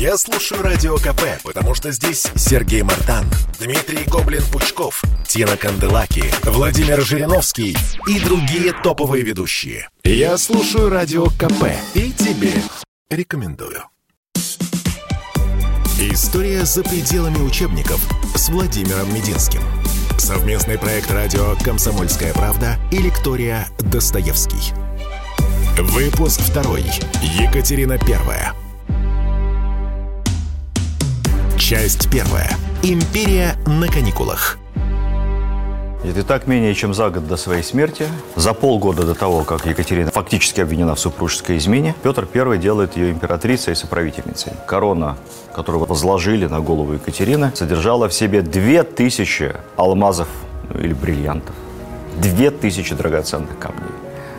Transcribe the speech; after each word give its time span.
Я 0.00 0.16
слушаю 0.16 0.62
Радио 0.62 0.96
КП, 0.96 1.42
потому 1.44 1.74
что 1.74 1.92
здесь 1.92 2.26
Сергей 2.34 2.80
Мартан, 2.80 3.26
Дмитрий 3.58 4.04
Гоблин-Пучков, 4.06 5.02
Тина 5.28 5.58
Канделаки, 5.58 6.24
Владимир 6.42 7.02
Жириновский 7.02 7.76
и 8.06 8.18
другие 8.20 8.72
топовые 8.72 9.22
ведущие. 9.22 9.90
Я 10.02 10.38
слушаю 10.38 10.88
Радио 10.88 11.26
КП 11.26 11.66
и 11.92 12.12
тебе 12.12 12.54
рекомендую. 13.10 13.84
История 15.98 16.64
за 16.64 16.82
пределами 16.82 17.42
учебников 17.42 18.00
с 18.34 18.48
Владимиром 18.48 19.12
Мединским. 19.12 19.60
Совместный 20.16 20.78
проект 20.78 21.10
радио 21.10 21.56
«Комсомольская 21.62 22.32
правда» 22.32 22.78
и 22.90 22.96
лектория 22.96 23.68
«Достоевский». 23.80 24.72
Выпуск 25.76 26.40
второй. 26.40 26.86
Екатерина 27.38 27.98
Первая. 27.98 28.54
Часть 31.70 32.10
первая. 32.10 32.50
Империя 32.82 33.54
на 33.64 33.86
каникулах. 33.86 34.58
И 36.02 36.10
так 36.22 36.48
менее 36.48 36.74
чем 36.74 36.94
за 36.94 37.10
год 37.10 37.28
до 37.28 37.36
своей 37.36 37.62
смерти, 37.62 38.08
за 38.34 38.54
полгода 38.54 39.04
до 39.04 39.14
того, 39.14 39.44
как 39.44 39.66
Екатерина 39.66 40.10
фактически 40.10 40.60
обвинена 40.60 40.96
в 40.96 40.98
супружеской 40.98 41.58
измене, 41.58 41.94
Петр 42.02 42.26
I 42.34 42.58
делает 42.58 42.96
ее 42.96 43.12
императрицей 43.12 43.74
и 43.74 43.76
соправительницей. 43.76 44.52
Корона, 44.66 45.16
которую 45.54 45.84
возложили 45.84 46.48
на 46.48 46.58
голову 46.58 46.94
Екатерины, 46.94 47.52
содержала 47.54 48.08
в 48.08 48.14
себе 48.14 48.42
две 48.42 48.82
тысячи 48.82 49.54
алмазов 49.76 50.26
ну, 50.74 50.80
или 50.80 50.92
бриллиантов. 50.92 51.54
Две 52.20 52.50
тысячи 52.50 52.96
драгоценных 52.96 53.56
камней. 53.60 53.94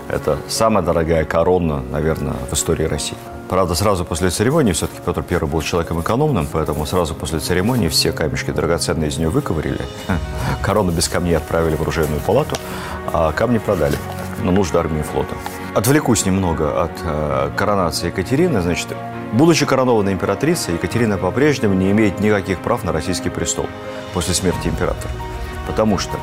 Это 0.10 0.38
самая 0.50 0.84
дорогая 0.84 1.24
корона, 1.24 1.82
наверное, 1.82 2.36
в 2.50 2.54
истории 2.56 2.84
России. 2.84 3.18
Правда, 3.52 3.76
сразу 3.76 4.06
после 4.06 4.30
церемонии, 4.30 4.72
все-таки 4.72 5.02
Петр 5.06 5.26
I 5.30 5.40
был 5.40 5.62
человеком 5.62 6.00
экономным, 6.00 6.48
поэтому 6.50 6.86
сразу 6.86 7.14
после 7.14 7.40
церемонии 7.40 7.90
все 7.90 8.14
камешки 8.14 8.50
драгоценные 8.52 9.10
из 9.10 9.18
нее 9.18 9.28
выковырили. 9.28 9.82
Корону 10.62 10.94
без 10.94 11.10
камней 11.10 11.36
отправили 11.36 11.76
в 11.76 11.82
оружейную 11.82 12.22
палату, 12.22 12.56
а 13.12 13.34
камни 13.34 13.58
продали 13.58 13.98
на 14.42 14.52
нужды 14.52 14.78
армии 14.78 15.02
и 15.02 15.04
флота. 15.04 15.36
Отвлекусь 15.76 16.26
немного 16.26 16.82
от 16.82 16.92
э, 17.04 17.52
коронации 17.58 18.08
Екатерины. 18.08 18.62
Значит, 18.62 18.88
будучи 19.34 19.66
коронованной 19.66 20.14
императрицей, 20.14 20.76
Екатерина 20.76 21.18
по-прежнему 21.18 21.74
не 21.74 21.92
имеет 21.92 22.22
никаких 22.22 22.62
прав 22.62 22.86
на 22.86 22.94
российский 22.94 23.30
престол 23.30 23.66
после 24.14 24.34
смерти 24.34 24.70
императора. 24.70 25.12
Потому 25.68 25.98
что 25.98 26.18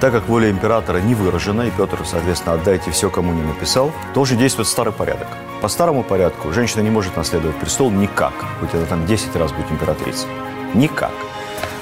так 0.00 0.12
как 0.12 0.28
воля 0.28 0.50
императора 0.50 0.98
не 0.98 1.14
выражена, 1.14 1.62
и 1.62 1.70
Петр, 1.70 1.98
соответственно, 2.04 2.54
отдайте 2.54 2.90
все, 2.90 3.10
кому 3.10 3.32
не 3.32 3.42
написал, 3.42 3.92
должен 4.14 4.38
действовать 4.38 4.68
старый 4.68 4.92
порядок. 4.92 5.28
По 5.60 5.68
старому 5.68 6.02
порядку 6.02 6.52
женщина 6.52 6.80
не 6.80 6.90
может 6.90 7.16
наследовать 7.16 7.56
престол 7.56 7.90
никак, 7.90 8.32
хоть 8.60 8.74
она 8.74 8.86
там 8.86 9.06
10 9.06 9.36
раз 9.36 9.52
будет 9.52 9.70
императрицей. 9.70 10.28
Никак. 10.74 11.12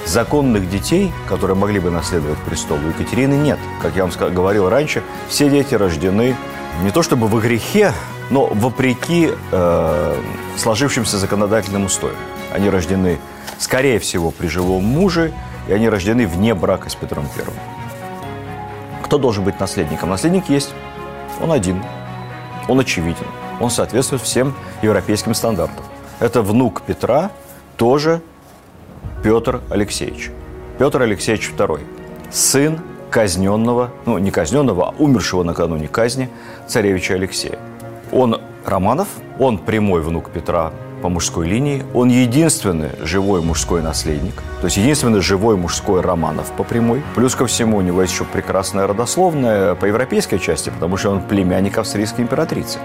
Законных 0.04 0.68
детей, 0.68 1.12
которые 1.28 1.56
могли 1.56 1.78
бы 1.78 1.90
наследовать 1.90 2.38
престол, 2.38 2.78
у 2.78 2.88
Екатерины 2.88 3.34
нет. 3.34 3.58
Как 3.80 3.94
я 3.94 4.04
вам 4.04 4.34
говорил 4.34 4.68
раньше, 4.68 5.02
все 5.28 5.48
дети 5.48 5.74
рождены 5.74 6.34
не 6.82 6.90
то 6.90 7.02
чтобы 7.02 7.28
во 7.28 7.40
грехе, 7.40 7.92
но 8.30 8.46
вопреки 8.46 9.30
э, 9.52 10.16
сложившимся 10.56 11.18
законодательным 11.18 11.84
устоям. 11.84 12.16
Они 12.52 12.68
рождены, 12.70 13.18
скорее 13.58 13.98
всего, 13.98 14.30
при 14.30 14.48
живом 14.48 14.84
муже, 14.84 15.32
и 15.68 15.72
они 15.72 15.88
рождены 15.88 16.26
вне 16.26 16.54
брака 16.54 16.88
с 16.88 16.94
Петром 16.94 17.28
Первым. 17.36 17.56
Кто 19.08 19.16
должен 19.16 19.42
быть 19.42 19.58
наследником? 19.58 20.10
Наследник 20.10 20.50
есть. 20.50 20.74
Он 21.40 21.50
один. 21.50 21.82
Он 22.68 22.78
очевиден. 22.78 23.24
Он 23.58 23.70
соответствует 23.70 24.20
всем 24.20 24.54
европейским 24.82 25.32
стандартам. 25.32 25.82
Это 26.20 26.42
внук 26.42 26.82
Петра, 26.82 27.30
тоже 27.78 28.20
Петр 29.22 29.62
Алексеевич. 29.70 30.30
Петр 30.78 31.00
Алексеевич 31.00 31.50
II. 31.56 31.80
Сын 32.30 32.80
казненного, 33.08 33.92
ну 34.04 34.18
не 34.18 34.30
казненного, 34.30 34.88
а 34.90 34.94
умершего 35.02 35.42
накануне 35.42 35.88
казни 35.88 36.28
царевича 36.66 37.14
Алексея. 37.14 37.58
Он 38.12 38.38
Романов, 38.66 39.08
он 39.38 39.56
прямой 39.56 40.02
внук 40.02 40.28
Петра 40.30 40.70
по 41.00 41.08
мужской 41.08 41.48
линии. 41.48 41.84
Он 41.94 42.08
единственный 42.08 42.90
живой 43.00 43.40
мужской 43.42 43.82
наследник, 43.82 44.34
то 44.60 44.66
есть 44.66 44.76
единственный 44.76 45.20
живой 45.20 45.56
мужской 45.56 46.00
Романов 46.00 46.50
по 46.52 46.64
прямой. 46.64 47.02
Плюс 47.14 47.34
ко 47.34 47.46
всему 47.46 47.78
у 47.78 47.80
него 47.80 48.02
есть 48.02 48.12
еще 48.14 48.24
прекрасная 48.24 48.86
родословная 48.86 49.74
по 49.74 49.86
европейской 49.86 50.38
части, 50.38 50.70
потому 50.70 50.96
что 50.96 51.10
он 51.10 51.22
племянник 51.22 51.78
австрийской 51.78 52.24
императрицы. 52.24 52.78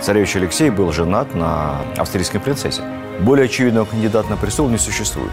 Царевич 0.00 0.36
Алексей 0.36 0.70
был 0.70 0.92
женат 0.92 1.34
на 1.34 1.80
австрийской 1.96 2.40
принцессе. 2.40 2.82
Более 3.20 3.46
очевидного 3.46 3.86
кандидата 3.86 4.28
на 4.28 4.36
престол 4.36 4.68
не 4.68 4.78
существует. 4.78 5.32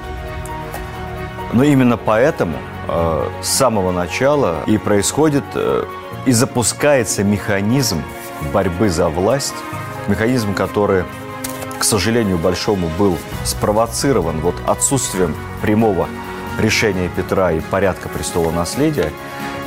Но 1.53 1.63
именно 1.63 1.97
поэтому 1.97 2.57
э, 2.87 3.29
с 3.41 3.47
самого 3.47 3.91
начала 3.91 4.63
и 4.65 4.77
происходит 4.77 5.43
э, 5.53 5.85
и 6.25 6.31
запускается 6.31 7.23
механизм 7.23 8.01
борьбы 8.51 8.89
за 8.89 9.09
власть, 9.09 9.53
механизм, 10.07 10.53
который 10.53 11.03
к 11.83 11.85
сожалению 11.85 12.37
большому, 12.37 12.87
был 12.97 13.17
спровоцирован 13.43 14.39
вот 14.39 14.55
отсутствием 14.65 15.35
прямого 15.61 16.07
решения 16.57 17.09
Петра 17.13 17.51
и 17.51 17.59
порядка 17.59 18.07
престола 18.07 18.51
наследия. 18.51 19.11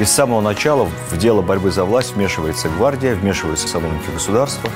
И 0.01 0.05
с 0.07 0.13
самого 0.13 0.41
начала 0.41 0.89
в 1.11 1.19
дело 1.19 1.43
борьбы 1.43 1.71
за 1.71 1.85
власть 1.85 2.15
вмешивается 2.15 2.71
гвардия, 2.71 3.15
вмешиваются 3.15 3.69
сановники 3.69 4.09
государства, 4.11 4.71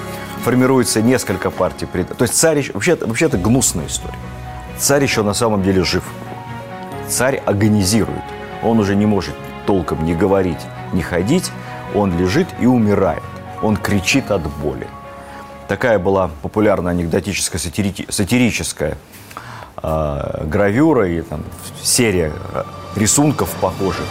формируется 0.45 1.01
несколько 1.01 1.51
партий. 1.51 1.87
То 1.87 2.25
есть 2.25 2.35
царь, 2.35 2.71
вообще, 2.75 2.95
вообще 2.97 3.25
это 3.25 3.39
гнусная 3.39 3.87
история. 3.87 4.19
Царь 4.77 5.03
еще 5.03 5.23
на 5.23 5.33
самом 5.33 5.63
деле 5.63 5.83
жив. 5.83 6.05
Царь 7.09 7.37
агонизирует. 7.47 8.21
Он 8.63 8.79
уже 8.81 8.95
не 8.95 9.07
может 9.07 9.35
толком 9.65 10.05
не 10.05 10.15
говорить, 10.15 10.61
не 10.93 11.01
ходить. 11.01 11.51
Он 11.95 12.19
лежит 12.19 12.49
и 12.61 12.67
умирает. 12.67 13.23
Он 13.63 13.79
кричит 13.79 14.31
от 14.31 14.43
боли. 14.43 14.89
Такая 15.71 16.01
была 16.01 16.33
популярная 16.43 16.91
анекдотическая 16.91 17.61
сатирики, 17.61 18.05
сатирическая 18.09 18.99
э, 19.81 20.45
гравюра 20.45 21.09
и 21.09 21.23
там, 21.23 21.45
серия 21.81 22.33
а, 22.53 22.67
рисунков 22.97 23.49
похожих 23.61 24.05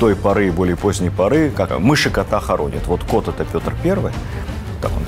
той 0.00 0.16
поры 0.16 0.48
и 0.48 0.50
более 0.50 0.76
поздней 0.76 1.10
поры, 1.10 1.52
как 1.52 1.78
мыши 1.78 2.10
кота 2.10 2.40
хоронят. 2.40 2.84
Вот 2.88 3.04
кот 3.04 3.28
это 3.28 3.44
Петр 3.44 3.72
Первый, 3.80 4.12
там 4.80 4.90
он 4.96 5.04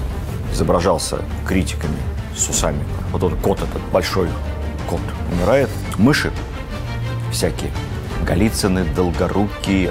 изображался 0.53 1.19
критиками 1.45 1.99
с 2.37 2.49
усами. 2.49 2.85
Вот 3.11 3.25
он 3.25 3.37
кот 3.39 3.59
этот 3.59 3.83
большой 3.91 4.29
кот 4.89 5.01
умирает. 5.33 5.71
Мыши 5.99 6.31
всякие, 7.33 7.73
Голицыны, 8.25 8.85
Долгорукие, 8.95 9.91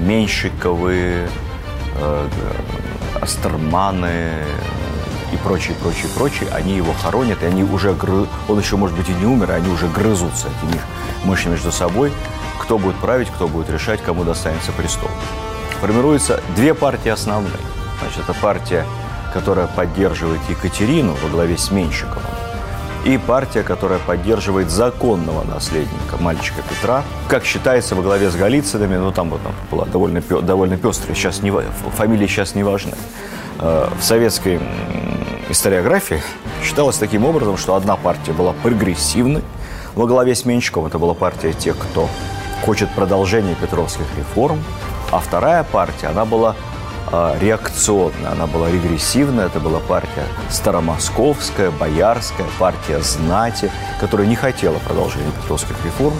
Меньшиковы, 0.00 1.28
э, 1.96 2.28
Астерманы, 3.22 4.32
и 5.32 5.36
прочие, 5.36 5.74
прочие, 5.76 6.08
прочие, 6.16 6.48
они 6.50 6.76
его 6.76 6.92
хоронят, 6.92 7.42
и 7.42 7.46
они 7.46 7.62
уже, 7.64 7.92
гры... 7.92 8.26
он 8.48 8.58
еще, 8.58 8.76
может 8.76 8.96
быть, 8.96 9.08
и 9.08 9.12
не 9.12 9.26
умер, 9.26 9.50
и 9.50 9.54
они 9.54 9.68
уже 9.68 9.88
грызутся, 9.88 10.48
эти 10.62 10.80
мыши 11.24 11.48
между 11.48 11.72
собой, 11.72 12.12
кто 12.58 12.78
будет 12.78 12.96
править, 12.96 13.28
кто 13.28 13.48
будет 13.48 13.70
решать, 13.70 14.02
кому 14.02 14.24
достанется 14.24 14.72
престол. 14.72 15.10
Формируются 15.80 16.40
две 16.56 16.74
партии 16.74 17.08
основные. 17.08 17.52
Значит, 18.00 18.20
это 18.28 18.34
партия, 18.34 18.84
которая 19.32 19.66
поддерживает 19.66 20.40
Екатерину 20.48 21.14
во 21.22 21.28
главе 21.28 21.58
с 21.58 21.70
Меньшиковым, 21.70 22.22
и 23.04 23.16
партия, 23.16 23.62
которая 23.62 23.98
поддерживает 23.98 24.70
законного 24.70 25.44
наследника, 25.44 26.16
мальчика 26.20 26.62
Петра, 26.68 27.04
как 27.28 27.44
считается, 27.44 27.94
во 27.94 28.02
главе 28.02 28.30
с 28.30 28.34
Голицынами, 28.34 28.96
ну, 28.96 29.12
там 29.12 29.30
вот 29.30 29.42
там 29.42 29.52
была 29.70 29.84
довольно, 29.86 30.20
довольно 30.20 30.76
пестрая, 30.76 31.14
сейчас 31.14 31.42
не, 31.42 31.52
фамилии 31.96 32.26
сейчас 32.26 32.54
не 32.54 32.62
важны. 32.62 32.94
Э, 33.60 33.88
в 33.98 34.02
советской 34.04 34.60
историографии 35.48 36.22
считалось 36.62 36.96
таким 36.96 37.24
образом, 37.24 37.56
что 37.56 37.74
одна 37.74 37.96
партия 37.96 38.32
была 38.32 38.52
прогрессивной, 38.52 39.42
во 39.94 40.06
главе 40.06 40.34
с 40.34 40.44
Меньшиковым 40.44 40.88
это 40.88 40.98
была 40.98 41.14
партия 41.14 41.52
тех, 41.52 41.76
кто 41.76 42.08
хочет 42.64 42.90
продолжения 42.90 43.54
петровских 43.54 44.06
реформ, 44.16 44.62
а 45.10 45.18
вторая 45.18 45.64
партия, 45.64 46.08
она 46.08 46.24
была 46.24 46.54
э, 47.10 47.36
реакционная, 47.40 48.32
она 48.32 48.46
была 48.46 48.70
регрессивная, 48.70 49.46
это 49.46 49.60
была 49.60 49.80
партия 49.80 50.24
старомосковская, 50.50 51.70
боярская, 51.70 52.46
партия 52.58 53.00
знати, 53.00 53.70
которая 54.00 54.26
не 54.26 54.36
хотела 54.36 54.78
продолжения 54.78 55.32
петровских 55.42 55.76
реформ 55.84 56.14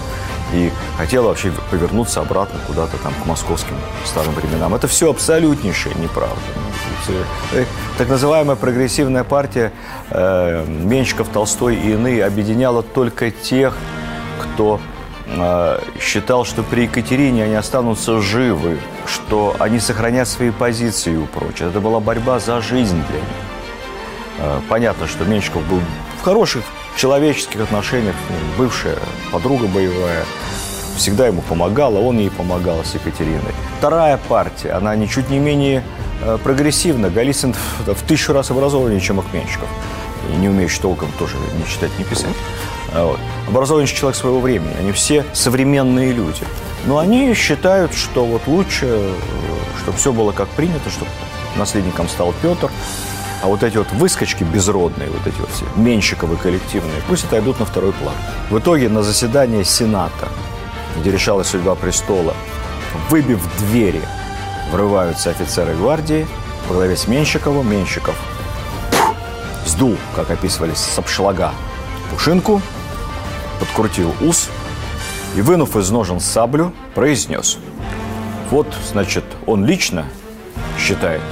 и 0.52 0.72
хотела 0.96 1.28
вообще 1.28 1.52
повернуться 1.70 2.20
обратно 2.20 2.58
куда-то 2.66 2.96
там 2.98 3.12
к 3.22 3.26
московским 3.26 3.76
старым 4.04 4.32
временам. 4.34 4.74
Это 4.74 4.88
все 4.88 5.10
абсолютнейшая 5.10 5.94
неправда. 5.94 6.40
Э, 7.52 7.64
так 7.96 8.08
называемая 8.08 8.56
прогрессивная 8.56 9.24
партия 9.24 9.72
э, 10.10 10.64
Менщиков, 10.66 11.28
Толстой 11.28 11.76
и 11.76 11.92
иные 11.92 12.24
объединяла 12.24 12.82
только 12.82 13.30
тех, 13.30 13.76
кто 14.40 14.80
э, 15.26 15.80
считал, 16.00 16.44
что 16.44 16.62
при 16.62 16.82
Екатерине 16.82 17.44
они 17.44 17.54
останутся 17.54 18.20
живы, 18.20 18.78
что 19.06 19.56
они 19.58 19.80
сохранят 19.80 20.28
свои 20.28 20.50
позиции 20.50 21.14
и 21.14 21.26
прочее. 21.26 21.68
Это 21.68 21.80
была 21.80 22.00
борьба 22.00 22.38
за 22.38 22.60
жизнь 22.60 23.02
для 23.08 23.18
них. 23.18 23.28
Э, 24.38 24.60
понятно, 24.68 25.06
что 25.06 25.24
Менщиков 25.24 25.66
был 25.66 25.80
в 26.20 26.22
хороших 26.22 26.62
человеческих 26.96 27.60
отношениях, 27.60 28.16
бывшая 28.56 28.98
подруга 29.32 29.66
боевая, 29.66 30.24
всегда 30.96 31.28
ему 31.28 31.42
помогала, 31.42 31.98
он 31.98 32.18
ей 32.18 32.30
помогал 32.30 32.84
с 32.84 32.94
Екатериной. 32.94 33.54
Вторая 33.78 34.18
партия, 34.28 34.72
она 34.72 34.96
ничуть 34.96 35.30
не 35.30 35.38
менее 35.38 35.84
э, 36.23 36.38
прогрессивна. 36.43 37.11
Голицын 37.11 37.55
в, 37.87 38.03
тысячу 38.03 38.32
раз 38.32 38.50
образованнее, 38.50 39.00
чем 39.00 39.20
Акменщиков. 39.20 39.69
И 40.32 40.37
не 40.37 40.49
умеющий 40.49 40.81
толком 40.81 41.11
тоже 41.19 41.37
не 41.37 41.67
читать, 41.70 41.91
не 41.99 42.05
писать. 42.05 42.35
А 42.93 43.06
вот. 43.06 43.20
Образованный 43.47 43.87
человек 43.87 44.17
своего 44.17 44.41
времени. 44.41 44.75
Они 44.79 44.93
все 44.93 45.25
современные 45.32 46.12
люди. 46.12 46.43
Но 46.87 46.99
они 46.99 47.35
считают, 47.35 47.94
что 47.94 48.25
вот 48.25 48.47
лучше, 48.47 48.87
э, 48.87 49.15
чтобы 49.82 49.99
все 49.99 50.12
было 50.12 50.32
как 50.32 50.49
принято, 50.49 50.91
чтобы 50.91 51.11
наследником 51.56 52.09
стал 52.09 52.35
Петр, 52.41 52.70
а 53.43 53.47
вот 53.47 53.62
эти 53.62 53.76
вот 53.76 53.91
выскочки 53.93 54.44
безродные, 54.44 55.09
вот 55.11 55.26
эти 55.26 55.38
вот 55.38 55.50
все, 55.50 55.65
Менщиковы 55.76 56.37
коллективные, 56.37 57.00
пусть 57.09 57.25
отойдут 57.25 57.61
на 57.61 57.67
второй 57.67 57.93
план. 57.93 58.15
В 58.50 58.59
итоге 58.59 58.88
на 58.88 59.03
заседание 59.03 59.65
Сената, 59.65 60.29
где 60.99 61.11
решалась 61.11 61.49
судьба 61.49 61.75
престола, 61.75 62.35
выбив 63.11 63.41
двери, 63.59 64.03
врываются 64.70 65.31
офицеры 65.31 65.75
гвардии 65.75 66.26
во 66.69 66.75
главе 66.75 66.97
с 66.97 67.09
Менщиковым. 67.09 67.70
Менщиков 67.70 68.15
сдул, 69.67 69.97
как 70.17 70.31
описывались, 70.31 70.79
с 70.79 70.99
обшлага 70.99 71.53
пушинку, 72.11 72.61
подкрутил 73.61 74.15
ус 74.20 74.49
и, 75.37 75.41
вынув 75.41 75.76
из 75.76 75.91
ножен 75.91 76.20
саблю, 76.20 76.73
произнес. 76.94 77.59
Вот, 78.50 78.67
значит, 78.91 79.25
он 79.47 79.67
лично 79.67 80.06
считает, 80.79 81.23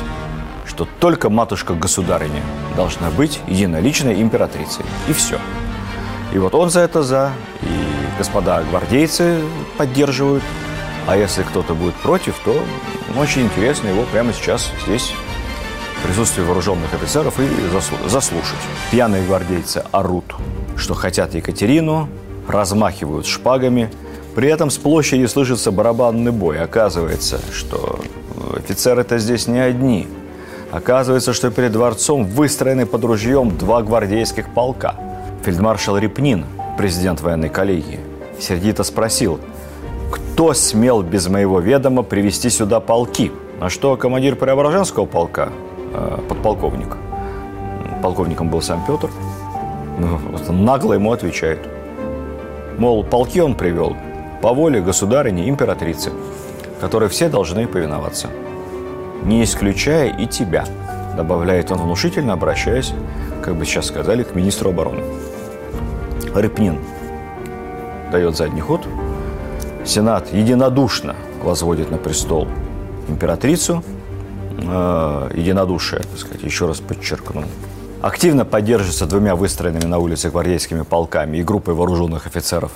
что 0.67 0.87
только 1.01 1.31
матушка-государыня 1.31 2.43
должна 2.77 3.11
быть 3.11 3.41
единоличной 3.47 4.21
императрицей. 4.21 4.85
И 5.09 5.13
все. 5.13 5.39
И 6.33 6.39
вот 6.39 6.55
он 6.55 6.69
за 6.71 6.81
это 6.81 7.03
за, 7.03 7.33
и 7.63 8.19
господа 8.19 8.63
гвардейцы 8.63 9.41
поддерживают. 9.79 10.43
А 11.07 11.17
если 11.17 11.43
кто-то 11.43 11.75
будет 11.75 11.95
против, 11.95 12.35
то 12.45 12.61
очень 13.17 13.43
интересно 13.43 13.89
его 13.89 14.03
прямо 14.13 14.33
сейчас 14.33 14.71
здесь 14.85 15.13
в 15.99 16.07
присутствии 16.07 16.43
вооруженных 16.43 16.93
офицеров 16.93 17.39
и 17.39 18.09
заслушать. 18.09 18.59
Пьяные 18.91 19.25
гвардейцы 19.25 19.85
орут, 19.93 20.35
что 20.77 20.95
хотят 20.95 21.35
Екатерину, 21.35 22.09
размахивают 22.49 23.27
шпагами. 23.27 23.91
При 24.35 24.49
этом 24.49 24.71
с 24.71 24.79
площади 24.79 25.27
слышится 25.27 25.71
барабанный 25.71 26.33
бой. 26.33 26.61
Оказывается, 26.61 27.41
что 27.53 28.01
офицеры-то 28.57 29.19
здесь 29.19 29.47
не 29.47 29.61
одни– 29.61 30.07
Оказывается, 30.77 31.33
что 31.33 31.51
перед 31.51 31.73
дворцом 31.73 32.25
выстроены 32.25 32.87
под 32.87 33.05
ружьем 33.05 33.57
два 33.57 33.83
гвардейских 33.83 34.53
полка. 34.53 34.97
Фельдмаршал 35.45 35.97
Репнин, 35.97 36.45
президент 36.77 37.21
военной 37.21 37.49
коллегии, 37.49 38.01
сердито 38.41 38.83
спросил, 38.83 39.39
кто 40.11 40.55
смел 40.55 41.03
без 41.03 41.29
моего 41.29 41.61
ведома 41.61 42.03
привести 42.03 42.51
сюда 42.51 42.81
полки? 42.81 43.33
На 43.61 43.71
что 43.71 43.97
командир 43.97 44.37
Преображенского 44.37 45.07
полка, 45.07 45.51
э, 45.93 46.19
подполковник, 46.29 46.97
полковником 48.03 48.51
был 48.51 48.61
сам 48.61 48.85
Петр, 48.87 49.11
ну, 49.99 50.53
нагло 50.53 50.93
ему 50.93 51.13
отвечает. 51.13 51.61
Мол, 52.79 53.03
полки 53.05 53.41
он 53.41 53.55
привел 53.55 53.97
по 54.43 54.53
воле 54.53 54.81
государыни 54.81 55.49
императрицы, 55.49 56.13
которой 56.81 57.09
все 57.09 57.29
должны 57.29 57.67
повиноваться 57.67 58.29
не 59.27 59.43
исключая 59.43 60.09
и 60.09 60.27
тебя», 60.27 60.65
добавляет 61.17 61.71
он 61.73 61.79
внушительно, 61.79 62.33
обращаясь, 62.33 62.93
как 63.43 63.57
бы 63.57 63.65
сейчас 63.65 63.87
сказали, 63.87 64.23
к 64.23 64.35
министру 64.35 64.71
обороны. 64.71 65.03
Рыпнин 66.35 66.79
дает 68.13 68.37
задний 68.37 68.61
ход. 68.61 68.87
Сенат 69.87 70.33
единодушно 70.33 71.15
возводит 71.43 71.93
на 71.93 71.97
престол 71.97 72.49
императрицу. 73.09 73.85
Э, 74.59 75.31
единодушие, 75.33 76.01
так 76.01 76.19
сказать, 76.19 76.43
еще 76.43 76.67
раз 76.67 76.81
подчеркну. 76.81 77.45
Активно 78.03 78.45
поддерживается 78.45 79.07
двумя 79.07 79.37
выстроенными 79.37 79.85
на 79.85 79.99
улице 79.99 80.31
гвардейскими 80.31 80.83
полками 80.83 81.39
и 81.39 81.45
группой 81.45 81.75
вооруженных 81.75 82.27
офицеров 82.27 82.73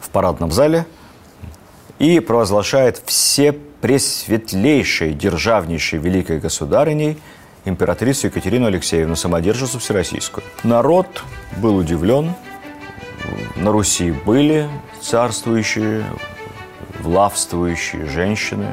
в 0.00 0.10
парадном 0.10 0.50
зале 0.50 0.86
и 2.00 2.18
провозглашает 2.18 3.00
все 3.04 3.52
пресветлейшей, 3.52 5.12
державнейшей 5.12 6.00
великой 6.00 6.40
государыней, 6.40 7.18
императрицу 7.64 8.26
Екатерину 8.26 8.66
Алексеевну, 8.66 9.14
самодержицу 9.14 9.78
всероссийскую. 9.78 10.42
Народ 10.64 11.06
был 11.58 11.76
удивлен. 11.76 12.32
На 13.56 13.70
Руси 13.70 14.10
были 14.10 14.68
царствующие, 15.00 16.04
влавствующие 17.00 18.06
женщины. 18.06 18.72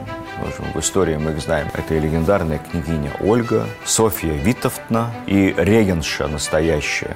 В 0.74 0.80
истории 0.80 1.18
мы 1.18 1.32
их 1.32 1.42
знаем. 1.42 1.68
Это 1.74 1.96
и 1.96 2.00
легендарная 2.00 2.60
княгиня 2.60 3.12
Ольга, 3.22 3.66
Софья 3.86 4.34
Витовтна 4.34 5.12
и 5.26 5.54
регенша 5.58 6.28
настоящая 6.28 7.16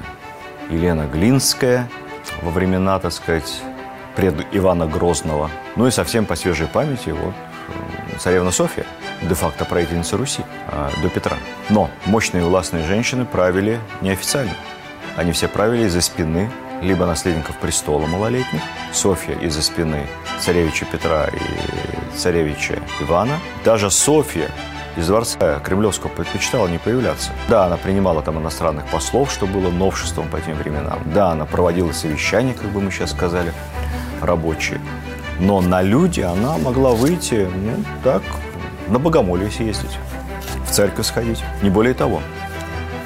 Елена 0.70 1.08
Глинская 1.08 1.90
во 2.42 2.52
времена, 2.52 3.00
так 3.00 3.12
сказать, 3.12 3.62
пред 4.16 4.36
Ивана 4.52 4.88
Грозного. 4.88 5.50
Ну 5.76 5.88
и 5.88 5.92
совсем 5.92 6.26
по 6.26 6.36
свежей 6.36 6.68
памяти 6.68 7.10
вот 7.10 7.34
царевна 8.20 8.52
Софья, 8.52 8.86
де-факто 9.22 9.66
правительница 9.66 10.18
Руси 10.18 10.44
а, 10.68 10.92
до 11.02 11.10
Петра. 11.10 11.38
Но 11.70 11.90
мощные 12.06 12.44
властные 12.44 12.84
женщины 12.84 13.26
правили 13.26 13.80
неофициально. 14.02 14.54
Они 15.16 15.32
все 15.32 15.48
правили 15.48 15.86
из-за 15.86 16.02
спины 16.02 16.50
либо 16.82 17.06
наследников 17.06 17.58
престола 17.58 18.06
малолетних, 18.08 18.62
Софья 18.92 19.36
из-за 19.36 19.62
спины 19.62 20.08
царевича 20.42 20.86
Петра 20.86 21.28
и 21.28 22.18
царевича 22.18 22.80
Ивана. 23.00 23.40
Даже 23.64 23.90
Софья 23.92 24.50
из 24.98 25.08
дворца 25.08 25.60
Кремлевского 25.60 26.10
предпочитала 26.10 26.68
не 26.68 26.78
появляться. 26.78 27.32
Да, 27.48 27.66
она 27.66 27.78
принимала 27.78 28.22
там 28.22 28.40
иностранных 28.40 28.86
послов, 28.88 29.32
что 29.32 29.46
было 29.46 29.70
новшеством 29.70 30.28
по 30.28 30.42
тем 30.42 30.58
временам. 30.58 31.00
Да, 31.06 31.32
она 31.32 31.46
проводила 31.46 31.92
совещания, 31.92 32.54
как 32.54 32.70
бы 32.72 32.82
мы 32.82 32.92
сейчас 32.92 33.12
сказали, 33.12 33.54
рабочие. 34.22 34.82
Но 35.40 35.62
на 35.62 35.82
люди 35.82 36.22
она 36.22 36.58
могла 36.58 36.92
выйти, 36.92 37.50
ну, 37.54 37.84
так, 38.04 38.22
на 38.88 39.00
богомолье 39.00 39.50
съездить, 39.50 39.98
в 40.68 40.72
церковь 40.72 41.08
сходить, 41.08 41.44
не 41.62 41.70
более 41.70 41.94
того. 41.94 42.22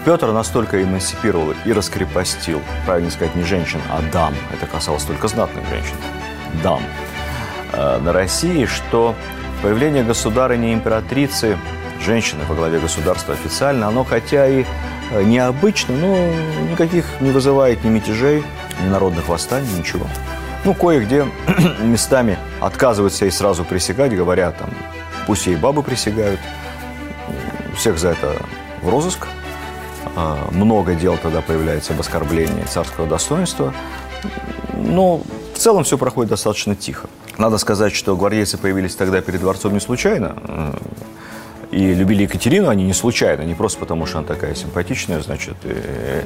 Петр 0.05 0.31
настолько 0.31 0.83
эмансипировал 0.83 1.55
и 1.65 1.73
раскрепостил, 1.73 2.61
правильно 2.85 3.09
сказать, 3.09 3.35
не 3.35 3.43
женщин, 3.43 3.81
а 3.89 4.01
дам, 4.13 4.35
это 4.53 4.67
касалось 4.67 5.03
только 5.03 5.27
знатных 5.27 5.67
женщин, 5.67 5.95
дам, 6.61 6.79
э, 7.73 7.97
на 7.97 8.13
России, 8.13 8.65
что 8.65 9.15
появление 9.63 10.03
государыни 10.03 10.75
императрицы, 10.75 11.57
женщины 11.99 12.43
во 12.47 12.53
главе 12.53 12.77
государства 12.77 13.33
официально, 13.33 13.87
оно 13.87 14.03
хотя 14.03 14.47
и 14.47 14.63
э, 15.09 15.23
необычно, 15.23 15.95
но 15.95 16.15
никаких 16.69 17.05
не 17.19 17.31
вызывает 17.31 17.83
ни 17.83 17.89
мятежей, 17.89 18.43
ни 18.83 18.89
народных 18.89 19.27
восстаний, 19.27 19.73
ничего. 19.75 20.05
Ну, 20.65 20.75
кое-где 20.75 21.25
местами 21.81 22.37
отказываются 22.61 23.25
и 23.25 23.31
сразу 23.31 23.65
присягать, 23.65 24.15
говорят, 24.15 24.55
там, 24.59 24.69
пусть 25.25 25.47
и 25.47 25.55
бабы 25.55 25.81
присягают. 25.81 26.39
Всех 27.75 27.97
за 27.97 28.09
это 28.09 28.35
в 28.83 28.89
розыск. 28.89 29.27
А, 30.15 30.47
много 30.51 30.95
дел 30.95 31.17
тогда 31.21 31.41
появляется 31.41 31.93
об 31.93 31.99
оскорблении 31.99 32.63
царского 32.63 33.07
достоинства. 33.07 33.73
Но 34.73 35.21
в 35.53 35.57
целом 35.57 35.83
все 35.83 35.97
проходит 35.97 36.29
достаточно 36.29 36.75
тихо. 36.75 37.09
Надо 37.37 37.57
сказать, 37.57 37.93
что 37.93 38.15
гвардейцы 38.15 38.57
появились 38.57 38.95
тогда 38.95 39.21
перед 39.21 39.41
дворцом 39.41 39.73
не 39.73 39.79
случайно. 39.79 40.35
И 41.71 41.93
любили 41.93 42.23
Екатерину 42.23 42.69
они 42.69 42.85
не 42.85 42.93
случайно, 42.93 43.41
не 43.41 43.55
просто 43.55 43.79
потому, 43.79 44.05
что 44.05 44.19
она 44.19 44.27
такая 44.27 44.55
симпатичная, 44.55 45.21
значит, 45.21 45.55
и, 45.63 46.23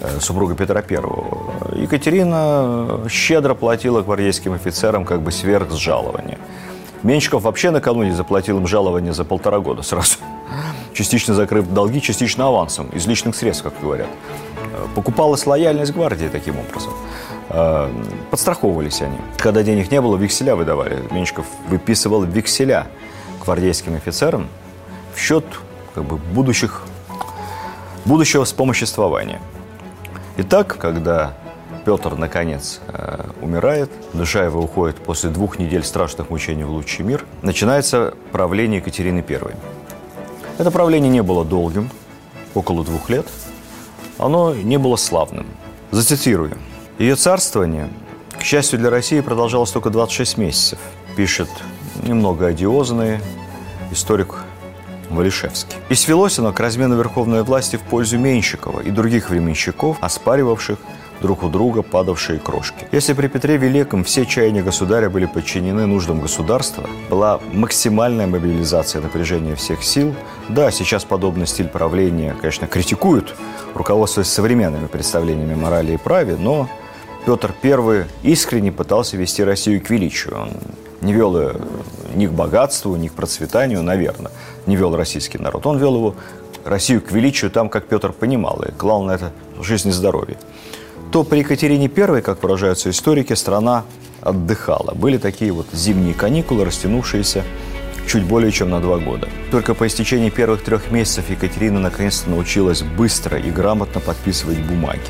Э, 0.00 0.20
супруга 0.20 0.54
Петра 0.54 0.82
I. 0.88 1.82
Екатерина 1.82 3.00
щедро 3.08 3.54
платила 3.54 4.02
гвардейским 4.02 4.52
офицерам 4.52 5.04
как 5.04 5.22
бы 5.22 5.32
сверх 5.32 5.72
жалования. 5.72 6.38
Меньшиков 7.02 7.42
вообще 7.42 7.70
накануне 7.70 8.14
заплатил 8.14 8.58
им 8.58 8.66
жалование 8.66 9.12
за 9.12 9.24
полтора 9.24 9.58
года 9.60 9.82
сразу. 9.82 10.18
Частично 10.98 11.32
закрыв 11.32 11.72
долги, 11.72 12.02
частично 12.02 12.48
авансом, 12.48 12.88
из 12.88 13.06
личных 13.06 13.36
средств, 13.36 13.62
как 13.62 13.72
говорят. 13.80 14.08
Э, 14.72 14.86
покупалась 14.96 15.46
лояльность 15.46 15.92
гвардии 15.92 16.26
таким 16.26 16.56
образом. 16.58 16.92
Э, 17.50 17.88
подстраховывались 18.32 19.00
они. 19.00 19.16
Когда 19.36 19.62
денег 19.62 19.92
не 19.92 20.00
было, 20.00 20.16
векселя 20.16 20.56
выдавали. 20.56 20.98
Меньшиков 21.12 21.46
выписывал 21.68 22.24
векселя 22.24 22.88
гвардейским 23.44 23.94
офицерам 23.94 24.48
в 25.14 25.20
счет 25.20 25.44
как 25.94 26.02
бы, 26.02 26.16
будущих, 26.16 26.82
будущего 28.04 28.44
вспомоществования. 28.44 29.40
Итак, 30.38 30.78
когда 30.80 31.34
Петр, 31.84 32.16
наконец, 32.16 32.80
э, 32.88 33.24
умирает, 33.40 33.88
душа 34.14 34.44
его 34.44 34.60
уходит 34.60 34.96
после 34.96 35.30
двух 35.30 35.60
недель 35.60 35.84
страшных 35.84 36.30
мучений 36.30 36.64
в 36.64 36.70
лучший 36.70 37.04
мир, 37.04 37.24
начинается 37.42 38.14
правление 38.32 38.78
Екатерины 38.80 39.24
I. 39.28 39.54
Это 40.58 40.72
правление 40.72 41.08
не 41.08 41.22
было 41.22 41.44
долгим, 41.44 41.88
около 42.52 42.84
двух 42.84 43.08
лет. 43.10 43.26
оно 44.18 44.52
не 44.52 44.76
было 44.76 44.96
славным. 44.96 45.46
Зацитирую. 45.92 46.58
Ее 46.98 47.14
царствование, 47.14 47.88
к 48.36 48.42
счастью 48.42 48.80
для 48.80 48.90
России, 48.90 49.20
продолжалось 49.20 49.70
только 49.70 49.90
26 49.90 50.36
месяцев, 50.36 50.80
пишет 51.16 51.48
немного 52.02 52.48
одиозный 52.48 53.20
историк 53.92 54.34
Валишевский. 55.10 55.76
И 55.90 55.94
свелось 55.94 56.40
оно 56.40 56.52
к 56.52 56.58
размену 56.58 56.96
верховной 56.96 57.44
власти 57.44 57.76
в 57.76 57.82
пользу 57.82 58.18
Менщикова 58.18 58.80
и 58.80 58.90
других 58.90 59.30
временщиков, 59.30 59.96
оспаривавших 60.00 60.80
друг 61.20 61.42
у 61.42 61.48
друга 61.48 61.82
падавшие 61.82 62.38
крошки. 62.38 62.86
Если 62.92 63.12
при 63.12 63.28
Петре 63.28 63.56
Великом 63.56 64.04
все 64.04 64.26
чаяния 64.26 64.62
государя 64.62 65.10
были 65.10 65.26
подчинены 65.26 65.86
нуждам 65.86 66.20
государства, 66.20 66.84
была 67.10 67.40
максимальная 67.52 68.26
мобилизация 68.26 69.02
напряжения 69.02 69.54
всех 69.54 69.82
сил, 69.82 70.14
да, 70.48 70.70
сейчас 70.70 71.04
подобный 71.04 71.46
стиль 71.46 71.68
правления, 71.68 72.36
конечно, 72.40 72.66
критикуют, 72.66 73.34
руководствуясь 73.74 74.28
современными 74.28 74.86
представлениями 74.86 75.54
морали 75.54 75.94
и 75.94 75.96
праве, 75.96 76.36
но 76.38 76.68
Петр 77.26 77.52
I 77.62 78.06
искренне 78.22 78.72
пытался 78.72 79.16
вести 79.16 79.44
Россию 79.44 79.82
к 79.82 79.90
величию. 79.90 80.40
Он 80.40 80.50
не 81.00 81.12
вел 81.12 81.38
ее 81.38 81.56
ни 82.14 82.26
к 82.26 82.32
богатству, 82.32 82.96
ни 82.96 83.08
к 83.08 83.12
процветанию, 83.12 83.82
наверное, 83.82 84.32
не 84.66 84.76
вел 84.76 84.96
российский 84.96 85.38
народ. 85.38 85.66
Он 85.66 85.78
вел 85.78 85.94
его, 85.94 86.14
Россию 86.64 87.02
к 87.02 87.12
величию 87.12 87.50
там, 87.50 87.68
как 87.68 87.86
Петр 87.86 88.12
понимал, 88.12 88.62
и 88.62 88.72
на 88.82 89.12
это 89.12 89.32
жизнь 89.60 89.88
и 89.88 89.92
здоровье 89.92 90.36
то 91.12 91.24
при 91.24 91.38
Екатерине 91.38 91.90
I, 91.94 92.22
как 92.22 92.42
выражаются 92.42 92.90
историки, 92.90 93.32
страна 93.32 93.84
отдыхала. 94.20 94.94
Были 94.94 95.16
такие 95.16 95.52
вот 95.52 95.66
зимние 95.72 96.14
каникулы, 96.14 96.64
растянувшиеся 96.64 97.44
чуть 98.06 98.24
более 98.24 98.50
чем 98.50 98.70
на 98.70 98.80
два 98.80 98.98
года. 98.98 99.28
Только 99.50 99.74
по 99.74 99.86
истечении 99.86 100.30
первых 100.30 100.62
трех 100.62 100.90
месяцев 100.90 101.28
Екатерина 101.30 101.78
наконец-то 101.78 102.30
научилась 102.30 102.82
быстро 102.82 103.38
и 103.38 103.50
грамотно 103.50 104.00
подписывать 104.00 104.58
бумаги, 104.60 105.00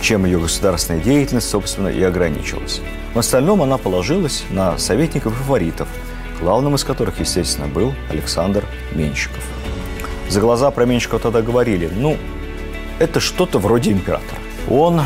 чем 0.00 0.24
ее 0.24 0.38
государственная 0.38 1.00
деятельность, 1.00 1.48
собственно, 1.48 1.88
и 1.88 2.02
ограничилась. 2.02 2.80
В 3.14 3.18
остальном 3.18 3.62
она 3.62 3.76
положилась 3.76 4.44
на 4.50 4.78
советников 4.78 5.32
и 5.32 5.42
фаворитов, 5.42 5.88
главным 6.40 6.76
из 6.76 6.84
которых, 6.84 7.18
естественно, 7.18 7.66
был 7.66 7.92
Александр 8.10 8.64
Менщиков. 8.92 9.42
За 10.28 10.40
глаза 10.40 10.70
про 10.70 10.84
Менщикова 10.86 11.20
тогда 11.20 11.42
говорили, 11.42 11.90
ну, 11.92 12.16
это 12.98 13.20
что-то 13.20 13.58
вроде 13.58 13.90
императора. 13.90 14.38
Он, 14.68 15.02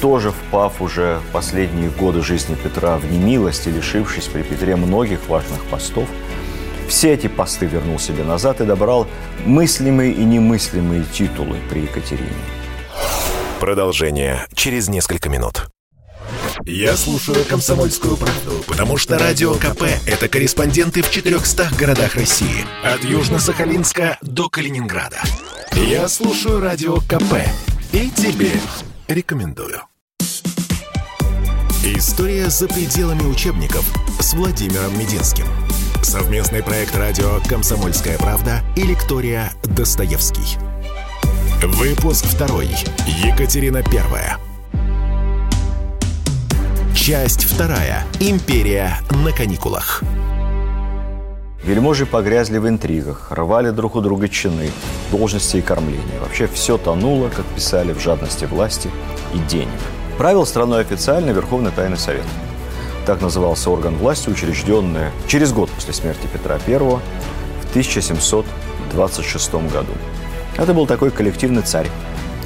тоже 0.00 0.30
впав 0.30 0.80
уже 0.80 1.20
последние 1.32 1.90
годы 1.90 2.22
жизни 2.22 2.54
Петра 2.54 2.96
в 2.96 3.10
немилость 3.10 3.66
и 3.66 3.70
лишившись 3.70 4.24
при 4.26 4.42
Петре 4.42 4.76
многих 4.76 5.28
важных 5.28 5.62
постов, 5.64 6.08
все 6.88 7.12
эти 7.12 7.26
посты 7.26 7.66
вернул 7.66 7.98
себе 7.98 8.24
назад 8.24 8.60
и 8.60 8.64
добрал 8.64 9.06
мыслимые 9.44 10.12
и 10.12 10.24
немыслимые 10.24 11.04
титулы 11.12 11.58
при 11.68 11.80
Екатерине. 11.80 12.30
Продолжение 13.60 14.46
через 14.54 14.88
несколько 14.88 15.28
минут. 15.28 15.66
Я 16.64 16.96
слушаю 16.96 17.44
«Комсомольскую 17.44 18.16
правду», 18.16 18.64
потому 18.66 18.96
что 18.96 19.18
«Радио 19.18 19.54
КП»— 19.54 19.82
это 20.06 20.28
корреспонденты 20.28 21.02
в 21.02 21.10
400 21.10 21.70
городах 21.78 22.14
России. 22.14 22.64
От 22.82 23.02
Южно-Сахалинска 23.04 24.16
до 24.22 24.48
Калининграда. 24.48 25.20
Я 25.74 26.08
слушаю 26.08 26.60
«Радио 26.60 26.96
КП» 26.96 27.34
и 27.92 28.10
тебе 28.10 28.52
рекомендую. 29.08 29.80
История 31.84 32.50
за 32.50 32.66
пределами 32.66 33.22
учебников 33.22 33.84
с 34.20 34.34
Владимиром 34.34 34.98
Мединским. 34.98 35.46
Совместный 36.02 36.62
проект 36.62 36.94
радио 36.96 37.40
«Комсомольская 37.48 38.18
правда» 38.18 38.62
и 38.76 38.82
лектория 38.82 39.52
«Достоевский». 39.64 40.58
Выпуск 41.62 42.26
второй. 42.26 42.68
Екатерина 43.06 43.82
Первая. 43.82 44.38
Часть 46.94 47.44
вторая. 47.44 48.04
Империя 48.20 48.98
на 49.24 49.32
каникулах. 49.32 50.02
Вельможи 51.66 52.06
погрязли 52.06 52.58
в 52.58 52.68
интригах, 52.68 53.32
рвали 53.32 53.70
друг 53.70 53.96
у 53.96 54.00
друга 54.00 54.28
чины, 54.28 54.70
должности 55.10 55.56
и 55.56 55.62
кормления. 55.62 56.20
Вообще 56.20 56.46
все 56.46 56.78
тонуло, 56.78 57.28
как 57.28 57.44
писали, 57.44 57.92
в 57.92 57.98
жадности 57.98 58.44
власти 58.44 58.88
и 59.34 59.38
денег. 59.48 59.80
Правил 60.16 60.46
страной 60.46 60.82
официально 60.82 61.30
Верховный 61.30 61.72
Тайный 61.72 61.96
Совет. 61.96 62.22
Так 63.04 63.20
назывался 63.20 63.68
орган 63.68 63.96
власти, 63.96 64.28
учрежденный 64.28 65.10
через 65.26 65.52
год 65.52 65.68
после 65.70 65.92
смерти 65.92 66.28
Петра 66.32 66.60
I 66.68 66.78
в 66.78 67.00
1726 67.70 69.54
году. 69.54 69.92
Это 70.56 70.72
был 70.72 70.86
такой 70.86 71.10
коллективный 71.10 71.62
царь 71.62 71.90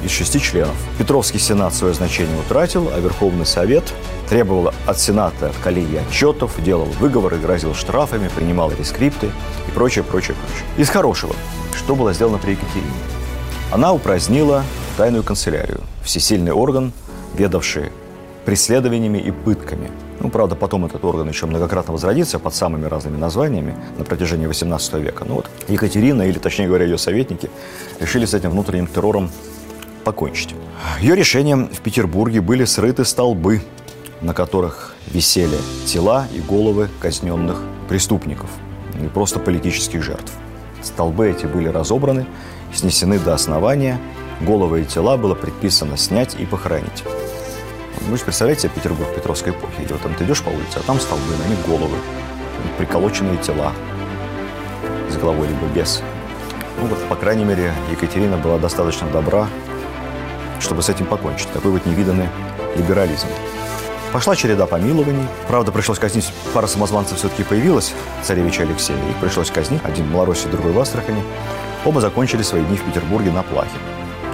из 0.03 0.11
шести 0.11 0.39
членов. 0.39 0.75
Петровский 0.97 1.39
сенат 1.39 1.73
свое 1.73 1.93
значение 1.93 2.37
утратил, 2.39 2.91
а 2.93 2.99
Верховный 2.99 3.45
Совет 3.45 3.83
требовал 4.29 4.73
от 4.85 4.99
Сената, 4.99 5.47
от 5.47 5.55
коллегии 5.57 5.97
отчетов, 5.97 6.61
делал 6.63 6.85
выговоры, 6.99 7.37
грозил 7.37 7.73
штрафами, 7.73 8.29
принимал 8.35 8.71
рескрипты 8.71 9.27
и 9.67 9.71
прочее, 9.71 10.03
прочее, 10.03 10.35
прочее. 10.35 10.65
Из 10.77 10.89
хорошего, 10.89 11.35
что 11.75 11.95
было 11.95 12.13
сделано 12.13 12.37
при 12.37 12.51
Екатерине? 12.51 12.91
Она 13.71 13.93
упразднила 13.93 14.63
тайную 14.97 15.23
канцелярию, 15.23 15.81
всесильный 16.03 16.51
орган, 16.51 16.91
ведавший 17.33 17.91
преследованиями 18.45 19.19
и 19.19 19.31
пытками. 19.31 19.89
Ну, 20.19 20.29
правда, 20.29 20.55
потом 20.55 20.85
этот 20.85 21.03
орган 21.05 21.29
еще 21.29 21.45
многократно 21.45 21.93
возродится 21.93 22.39
под 22.39 22.53
самыми 22.53 22.85
разными 22.85 23.17
названиями 23.17 23.75
на 23.97 24.03
протяжении 24.03 24.47
XVIII 24.47 25.01
века. 25.01 25.25
Ну 25.27 25.35
вот 25.35 25.49
Екатерина, 25.67 26.23
или 26.23 26.37
точнее 26.37 26.67
говоря, 26.67 26.85
ее 26.85 26.97
советники, 26.97 27.49
решили 27.99 28.25
с 28.25 28.33
этим 28.33 28.51
внутренним 28.51 28.87
террором 28.87 29.31
покончить. 30.03 30.55
Ее 30.99 31.15
решением 31.15 31.67
в 31.67 31.79
Петербурге 31.81 32.41
были 32.41 32.65
срыты 32.65 33.05
столбы 33.05 33.61
на 34.21 34.33
которых 34.33 34.93
висели 35.07 35.57
тела 35.85 36.27
и 36.33 36.39
головы 36.39 36.89
казненных 36.99 37.61
преступников, 37.89 38.49
не 38.99 39.07
просто 39.07 39.39
политических 39.39 40.03
жертв. 40.03 40.31
Столбы 40.81 41.29
эти 41.29 41.45
были 41.45 41.67
разобраны, 41.67 42.25
снесены 42.73 43.19
до 43.19 43.33
основания, 43.33 43.99
головы 44.41 44.81
и 44.81 44.85
тела 44.85 45.17
было 45.17 45.35
предписано 45.35 45.97
снять 45.97 46.35
и 46.39 46.45
похоронить. 46.45 47.03
Вы 48.07 48.17
же 48.17 48.23
представляете 48.23 48.63
себе 48.63 48.71
Петербург 48.75 49.13
Петровской 49.13 49.51
эпохи, 49.51 49.81
где 49.83 49.93
вот 49.93 50.01
там 50.01 50.13
ты 50.15 50.23
идешь 50.23 50.41
по 50.41 50.49
улице, 50.49 50.77
а 50.77 50.79
там 50.81 50.99
столбы, 50.99 51.35
на 51.37 51.49
них 51.49 51.65
головы, 51.67 51.97
приколоченные 52.77 53.37
тела 53.37 53.73
с 55.09 55.17
головой 55.17 55.47
либо 55.47 55.65
без. 55.73 56.01
Ну 56.79 56.87
вот, 56.87 56.97
по 57.09 57.15
крайней 57.15 57.45
мере, 57.45 57.73
Екатерина 57.91 58.37
была 58.37 58.57
достаточно 58.57 59.07
добра, 59.09 59.47
чтобы 60.61 60.81
с 60.81 60.89
этим 60.89 61.05
покончить. 61.05 61.51
Такой 61.51 61.71
вот 61.71 61.85
невиданный 61.85 62.29
либерализм. 62.75 63.27
Пошла 64.11 64.35
череда 64.35 64.65
помилований. 64.65 65.25
Правда, 65.47 65.71
пришлось 65.71 65.97
казнить, 65.97 66.31
пара 66.53 66.67
самозванцев 66.67 67.17
все-таки 67.17 67.43
появилась, 67.43 67.93
царевича 68.23 68.63
Алексея. 68.63 68.97
Их 69.09 69.15
пришлось 69.17 69.49
казнить, 69.49 69.81
один 69.83 70.05
в 70.05 70.11
Малороссии, 70.11 70.49
другой 70.49 70.73
в 70.73 70.79
Астрахани. 70.79 71.23
Оба 71.85 72.01
закончили 72.01 72.41
свои 72.41 72.63
дни 72.63 72.77
в 72.77 72.83
Петербурге 72.83 73.31
на 73.31 73.41
плахе. 73.43 73.71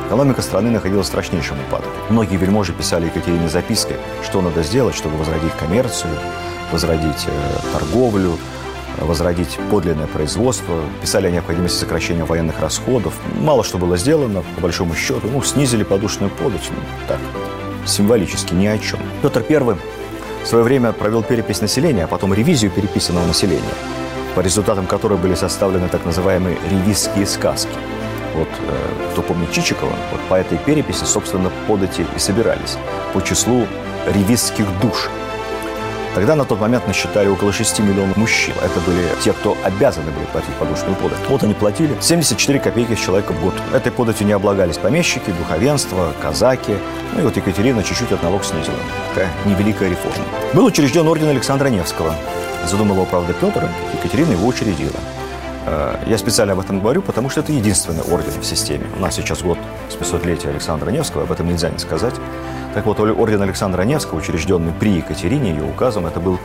Экономика 0.08 0.42
страны 0.42 0.72
находилась 0.72 1.06
в 1.06 1.10
страшнейшем 1.10 1.58
упадке. 1.60 1.90
Многие 2.10 2.38
вельможи 2.38 2.74
писали 2.74 3.06
Екатерине 3.06 3.50
записки, 3.50 3.98
что 4.24 4.42
надо 4.42 4.64
сделать, 4.64 4.96
чтобы 4.96 5.18
возродить 5.18 5.54
коммерцию, 5.60 6.14
возродить 6.72 7.28
э, 7.28 7.60
торговлю, 7.74 8.38
возродить 9.00 9.58
подлинное 9.70 10.08
производство, 10.08 10.82
писали 11.02 11.28
о 11.28 11.32
необходимости 11.32 11.78
сокращения 11.78 12.24
военных 12.24 12.60
расходов. 12.60 13.14
Мало 13.40 13.64
что 13.64 13.78
было 13.78 13.98
сделано, 13.98 14.44
по 14.56 14.62
большому 14.62 14.96
счету. 14.96 15.28
Ну, 15.32 15.42
снизили 15.42 15.84
подушную 15.84 16.32
подать, 16.32 16.70
ну, 16.70 16.82
так, 17.08 17.20
символически 17.86 18.54
ни 18.54 18.68
о 18.68 18.78
чем. 18.78 19.00
Петр 19.22 19.44
I 19.50 19.78
в 20.44 20.48
свое 20.48 20.64
время 20.64 20.92
провел 20.94 21.24
перепись 21.24 21.62
населения, 21.62 22.06
а 22.06 22.08
потом 22.08 22.34
ревизию 22.34 22.72
переписанного 22.72 23.26
населения, 23.26 23.64
по 24.36 24.40
результатам 24.40 24.88
которой 24.88 25.18
были 25.18 25.36
составлены 25.36 25.90
так 25.90 26.06
называемые 26.06 26.58
ревизские 26.70 27.26
сказки. 27.26 27.72
Вот 28.36 28.48
э, 28.48 29.12
кто 29.12 29.22
помнит 29.24 29.52
Чичикова, 29.52 29.94
вот 30.12 30.22
по 30.30 30.36
этой 30.36 30.58
переписи, 30.60 31.04
собственно, 31.04 31.52
подати 31.68 32.06
и 32.16 32.20
собирались 32.20 32.78
по 33.14 33.22
числу 33.22 33.68
ревизских 34.08 34.66
душ– 34.80 35.10
Тогда 36.18 36.36
на 36.36 36.46
тот 36.46 36.60
момент 36.60 36.88
насчитали 36.88 37.28
около 37.28 37.54
6 37.54 37.78
миллионов 37.82 38.18
мужчин. 38.18 38.56
Это 38.64 38.80
были 38.80 39.08
те, 39.24 39.34
кто 39.34 39.56
обязаны 39.64 40.10
были 40.10 40.26
платить 40.26 40.50
подушную 40.56 40.96
подать. 40.96 41.20
Вот 41.30 41.44
они 41.44 41.54
платили 41.54 41.96
74 42.02 42.60
копейки 42.60 42.96
с 42.96 43.00
человека 43.00 43.34
в 43.34 43.44
год. 43.44 43.54
Этой 43.72 43.92
податью 43.92 44.26
не 44.26 44.34
облагались 44.34 44.80
помещики, 44.80 45.30
духовенство, 45.30 46.12
казаки. 46.20 46.76
Ну 47.14 47.20
и 47.20 47.24
вот 47.24 47.38
Екатерина 47.38 47.84
чуть-чуть 47.84 48.12
от 48.12 48.24
налог 48.24 48.44
снизила. 48.44 48.80
Такая 49.10 49.32
невеликая 49.46 49.92
реформа. 49.92 50.26
Был 50.56 50.66
учрежден 50.66 51.08
орден 51.08 51.28
Александра 51.28 51.68
Невского. 51.68 52.16
Задумал 52.66 52.96
его, 52.96 53.06
правда, 53.06 53.34
Петр, 53.34 53.70
Екатерина 53.94 54.32
его 54.32 54.48
учредила. 54.48 55.00
Э, 55.68 55.98
я 56.08 56.18
специально 56.18 56.54
об 56.54 56.60
этом 56.60 56.80
говорю, 56.80 57.04
потому 57.04 57.30
что 57.30 57.42
это 57.42 57.52
единственный 57.52 58.02
орден 58.02 58.32
в 58.42 58.44
системе. 58.44 58.88
У 58.98 59.00
нас 59.00 59.14
сейчас 59.14 59.44
год 59.44 59.60
с 59.88 59.94
500-летия 59.94 60.50
Александра 60.50 60.90
Невского, 60.90 61.26
об 61.26 61.32
этом 61.32 61.48
нельзя 61.48 61.70
не 61.70 61.78
сказать. 61.78 62.16
Так 62.74 62.86
вот, 62.86 63.00
орден 63.00 63.42
Александра 63.42 63.82
Невского, 63.84 64.20
учрежденный 64.20 64.74
при 64.74 64.98
Екатерине, 64.98 65.52
ее 65.52 65.64
указом, 65.64 66.06
это 66.06 66.20
был 66.20 66.40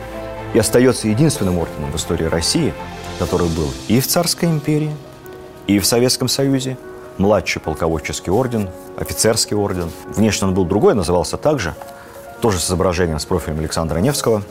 и 0.53 0.59
остается 0.59 1.07
единственным 1.07 1.57
орденом 1.57 1.91
в 1.91 1.95
истории 1.95 2.25
России, 2.25 2.73
который 3.19 3.47
был 3.49 3.71
и 3.87 3.99
в 3.99 4.07
Царской 4.07 4.49
империи, 4.49 4.95
и 5.67 5.79
в 5.79 5.85
Советском 5.85 6.27
Союзе, 6.27 6.77
младший 7.17 7.61
полководческий 7.61 8.31
орден, 8.31 8.69
офицерский 8.97 9.55
орден. 9.55 9.89
Внешне 10.15 10.47
он 10.47 10.53
был 10.53 10.65
другой, 10.65 10.93
назывался 10.93 11.37
также, 11.37 11.73
тоже 12.41 12.59
с 12.59 12.65
изображением 12.65 13.19
с 13.19 13.25
профилем 13.25 13.59
Александра 13.59 13.99
Невского 13.99 14.43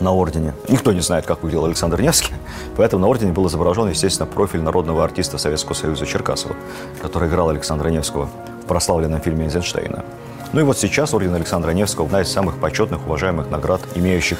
на 0.00 0.12
ордене. 0.12 0.54
Никто 0.68 0.92
не 0.92 1.00
знает, 1.00 1.26
как 1.26 1.42
выглядел 1.42 1.64
Александр 1.64 2.00
Невский, 2.00 2.34
поэтому 2.76 3.02
на 3.02 3.08
ордене 3.08 3.32
был 3.32 3.46
изображен, 3.46 3.88
естественно, 3.88 4.26
профиль 4.26 4.60
народного 4.60 5.04
артиста 5.04 5.38
Советского 5.38 5.74
Союза 5.74 6.06
Черкасова, 6.06 6.54
который 7.00 7.28
играл 7.28 7.48
Александра 7.48 7.88
Невского 7.88 8.28
в 8.62 8.66
прославленном 8.66 9.20
фильме 9.20 9.46
Эйзенштейна. 9.46 10.04
Ну 10.52 10.60
и 10.60 10.64
вот 10.64 10.78
сейчас 10.78 11.14
орден 11.14 11.34
Александра 11.34 11.70
Невского– 11.70 12.06
одна 12.06 12.20
из 12.20 12.30
самых 12.30 12.58
почетных, 12.58 13.06
уважаемых 13.06 13.48
наград, 13.50 13.80
имеющих 13.94 14.38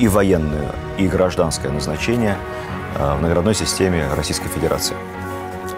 и 0.00 0.08
военное, 0.08 0.72
и 0.98 1.06
гражданское 1.06 1.68
назначение 1.68 2.36
э, 2.96 3.16
в 3.16 3.22
наградной 3.22 3.54
системе 3.54 4.04
Российской 4.16 4.48
Федерации. 4.48 4.96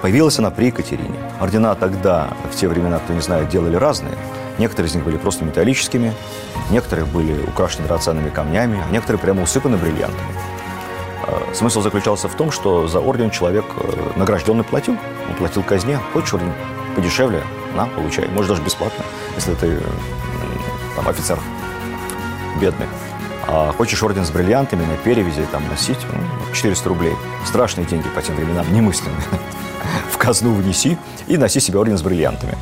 Появилась 0.01 0.39
она 0.39 0.51
при 0.51 0.67
Екатерине. 0.67 1.19
Ордена 1.41 1.75
тогда, 1.75 2.31
в 2.51 2.57
те 2.57 2.69
времена, 2.69 2.99
кто 3.01 3.13
не 3.13 3.21
знает, 3.21 3.51
делали 3.51 3.77
разные. 3.77 4.15
Некоторые 4.59 4.89
из 4.89 4.95
них 4.95 5.05
были 5.05 5.19
просто 5.19 5.45
металлическими, 5.45 6.15
некоторые 6.71 7.05
были 7.05 7.39
украшены 7.47 7.87
драгоценными 7.87 8.31
камнями, 8.31 8.83
а 8.83 8.91
некоторые 8.91 9.21
прямо 9.21 9.43
усыпаны 9.43 9.77
бриллиантами. 9.77 10.33
Э, 11.27 11.55
смысл 11.55 11.83
заключался 11.83 12.29
в 12.29 12.35
том, 12.35 12.51
что 12.51 12.89
за 12.89 13.01
орден 13.01 13.31
человек 13.31 13.67
э, 13.77 14.13
награжденный 14.17 14.65
платил. 14.65 14.97
Он 15.29 15.35
платил 15.35 15.63
казне. 15.63 15.99
Хочешь 16.15 16.33
орден 16.33 16.53
подешевле? 16.97 17.43
На, 17.77 17.87
получай. 17.87 18.27
Может, 18.29 18.51
даже 18.51 18.63
бесплатно, 18.63 19.05
если 19.37 19.55
ты 19.55 19.79
там, 20.97 21.07
офицер 21.09 21.39
бедный. 22.61 22.87
А 23.47 23.73
хочешь 23.77 24.03
орден 24.03 24.25
с 24.25 24.31
бриллиантами 24.31 24.85
на 24.85 24.97
перевязи 24.97 25.47
там 25.53 25.63
носить, 25.69 25.99
ну, 26.13 26.55
400 26.55 26.89
рублей. 26.89 27.15
Страшные 27.45 27.87
деньги 27.87 28.09
по 28.09 28.23
тем 28.23 28.35
временам, 28.35 28.67
немыслимые. 28.73 29.23
В 30.11 30.19
казну 30.19 30.53
внеси 30.53 30.99
и 31.29 31.37
носи 31.37 31.61
себе 31.61 31.79
орден 31.79 31.97
с 31.97 32.03
бриллиантами. 32.03 32.57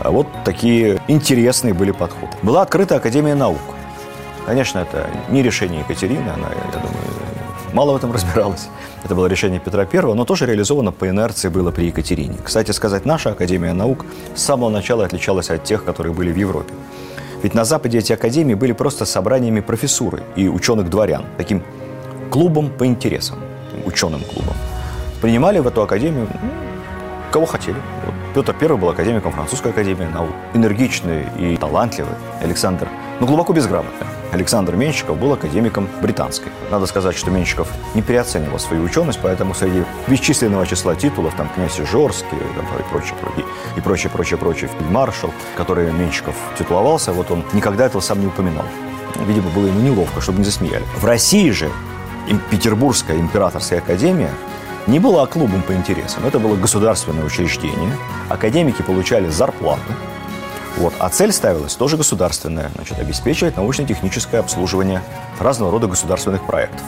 А 0.00 0.10
вот 0.10 0.28
такие 0.44 1.00
интересные 1.08 1.72
были 1.72 1.92
подходы. 1.92 2.36
Была 2.42 2.62
открыта 2.62 2.96
Академия 2.96 3.34
наук. 3.34 3.60
Конечно, 4.44 4.80
это 4.80 5.08
не 5.30 5.42
решение 5.42 5.80
Екатерины, 5.80 6.28
она, 6.28 6.48
я 6.48 6.78
думаю, 6.78 6.94
мало 7.72 7.92
в 7.92 7.96
этом 7.96 8.12
разбиралась. 8.12 8.68
Это 9.06 9.14
было 9.14 9.26
решение 9.28 9.60
Петра 9.60 9.86
I, 9.92 10.14
но 10.14 10.24
тоже 10.24 10.46
реализовано 10.46 10.90
по 10.90 11.08
инерции 11.08 11.48
было 11.48 11.70
при 11.70 11.84
Екатерине. 11.84 12.38
Кстати 12.42 12.72
сказать, 12.72 13.06
наша 13.06 13.30
Академия 13.30 13.72
наук 13.72 14.04
с 14.34 14.42
самого 14.42 14.68
начала 14.68 15.04
отличалась 15.04 15.48
от 15.48 15.62
тех, 15.62 15.84
которые 15.84 16.12
были 16.12 16.32
в 16.32 16.36
Европе. 16.36 16.74
Ведь 17.40 17.54
на 17.54 17.64
Западе 17.64 17.98
эти 17.98 18.12
академии 18.12 18.54
были 18.54 18.72
просто 18.72 19.04
собраниями 19.04 19.60
профессуры 19.60 20.24
и 20.34 20.48
ученых-дворян, 20.48 21.24
таким 21.36 21.62
клубом 22.32 22.68
по 22.68 22.84
интересам, 22.84 23.38
ученым 23.84 24.22
клубом. 24.22 24.56
Принимали 25.22 25.60
в 25.60 25.68
эту 25.68 25.82
академию 25.82 26.26
ну, 26.42 26.50
кого 27.30 27.46
хотели. 27.46 27.78
Вот 28.06 28.15
Петр 28.36 28.54
I 28.60 28.76
был 28.76 28.90
академиком 28.90 29.32
французской 29.32 29.72
академии 29.72 30.04
наук. 30.04 30.32
Энергичный 30.52 31.24
и 31.38 31.56
талантливый 31.56 32.12
Александр, 32.42 32.86
но 33.18 33.26
глубоко 33.26 33.54
безграмотный. 33.54 34.06
Александр 34.30 34.76
Менщиков 34.76 35.18
был 35.18 35.32
академиком 35.32 35.88
британской. 36.02 36.52
Надо 36.70 36.84
сказать, 36.84 37.16
что 37.16 37.30
Менщиков 37.30 37.66
не 37.94 38.02
переоценивал 38.02 38.58
свою 38.58 38.82
ученость, 38.82 39.20
поэтому 39.22 39.54
среди 39.54 39.84
бесчисленного 40.06 40.66
числа 40.66 40.94
титулов, 40.94 41.34
там, 41.34 41.48
князь 41.48 41.80
Ижорский 41.80 42.36
там, 42.54 42.66
и 42.78 42.82
прочее, 42.90 43.14
и 43.74 43.80
прочее, 43.80 44.10
прочее, 44.10 44.36
прочее, 44.36 44.70
маршал, 44.90 45.32
который 45.56 45.90
Менщиков 45.90 46.34
титуловался, 46.58 47.14
вот 47.14 47.30
он 47.30 47.42
никогда 47.54 47.86
этого 47.86 48.02
сам 48.02 48.20
не 48.20 48.26
упоминал. 48.26 48.66
Видимо, 49.26 49.48
было 49.48 49.68
ему 49.68 49.80
неловко, 49.80 50.20
чтобы 50.20 50.40
не 50.40 50.44
засмеяли. 50.44 50.84
В 50.98 51.06
России 51.06 51.48
же 51.52 51.70
Петербургская 52.50 53.16
императорская 53.16 53.78
академия 53.78 54.32
не 54.86 54.98
была 54.98 55.26
клубом 55.26 55.62
по 55.62 55.72
интересам. 55.72 56.24
Это 56.26 56.38
было 56.38 56.56
государственное 56.56 57.24
учреждение. 57.24 57.96
Академики 58.28 58.82
получали 58.82 59.28
зарплату. 59.28 59.82
Вот. 60.76 60.92
А 60.98 61.08
цель 61.08 61.32
ставилась 61.32 61.74
тоже 61.74 61.96
государственная, 61.96 62.70
значит, 62.74 62.98
обеспечивать 62.98 63.56
научно-техническое 63.56 64.38
обслуживание 64.38 65.02
разного 65.38 65.72
рода 65.72 65.86
государственных 65.86 66.46
проектов. 66.46 66.82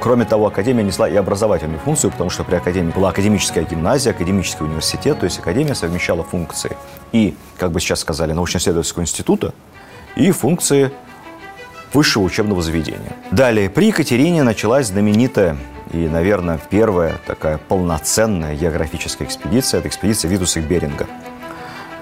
Кроме 0.00 0.24
того, 0.24 0.48
Академия 0.48 0.82
несла 0.82 1.08
и 1.08 1.14
образовательную 1.14 1.78
функцию, 1.78 2.10
потому 2.10 2.28
что 2.28 2.42
при 2.44 2.56
Академии 2.56 2.90
была 2.90 3.10
академическая 3.10 3.64
гимназия, 3.64 4.12
академический 4.12 4.66
университет, 4.66 5.20
то 5.20 5.24
есть 5.24 5.38
Академия 5.38 5.76
совмещала 5.76 6.24
функции 6.24 6.76
и, 7.12 7.36
как 7.56 7.70
бы 7.70 7.80
сейчас 7.80 8.00
сказали, 8.00 8.32
научно-исследовательского 8.32 9.02
института, 9.02 9.54
и 10.16 10.30
функции 10.32 10.90
высшего 11.92 12.24
учебного 12.24 12.62
заведения. 12.62 13.16
Далее, 13.30 13.70
при 13.70 13.86
Екатерине 13.86 14.42
началась 14.42 14.88
знаменитая 14.88 15.56
и, 15.92 16.08
наверное, 16.08 16.58
первая 16.70 17.18
такая 17.26 17.58
полноценная 17.58 18.54
географическая 18.54 19.24
экспедиция– 19.24 19.78
это 19.80 19.88
экспедиция 19.88 20.30
Витуса 20.30 20.60
Беринга, 20.60 21.06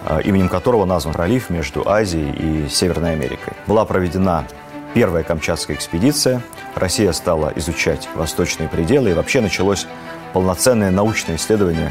а, 0.07 0.21
именем 0.21 0.49
которого 0.49 0.85
назван 0.85 1.13
пролив 1.13 1.51
между 1.51 1.89
Азией 1.89 2.33
и 2.33 2.69
Северной 2.69 3.13
Америкой. 3.13 3.55
Была 3.67 3.85
проведена 3.85 4.47
первая 4.95 5.25
Камчатская 5.25 5.77
экспедиция. 5.77 6.41
Россия 6.75 7.13
стала 7.13 7.53
изучать 7.57 8.09
восточные 8.15 8.69
пределы, 8.69 9.11
и 9.11 9.15
вообще 9.15 9.41
началось 9.41 9.87
полноценное 10.33 10.91
научное 10.91 11.37
исследование 11.37 11.91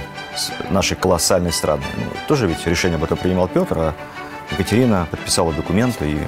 нашей 0.70 0.96
колоссальной 0.96 1.52
страны. 1.52 1.84
Ну, 1.98 2.04
тоже 2.28 2.48
ведь 2.48 2.66
решение 2.66 2.96
об 2.96 3.04
этом 3.04 3.18
принимал 3.18 3.50
Петр, 3.50 3.78
а 3.78 3.94
Екатерина 4.52 5.08
подписала 5.12 5.52
документы 5.54 6.10
и 6.10 6.20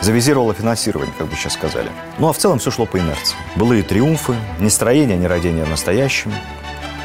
завизировала 0.00 0.54
финансирование, 0.54 1.14
как 1.16 1.28
бы 1.28 1.36
сейчас 1.36 1.54
сказали. 1.54 1.90
Ну 2.18 2.28
а 2.28 2.32
в 2.32 2.38
целом 2.38 2.58
все 2.58 2.70
шло 2.70 2.86
по 2.86 2.98
инерции. 2.98 3.36
Были 3.56 3.80
и 3.80 3.82
триумфы, 3.82 4.34
не 4.60 4.70
строение, 4.70 5.16
не 5.16 5.26
родение 5.26 5.64
настоящим. 5.64 6.32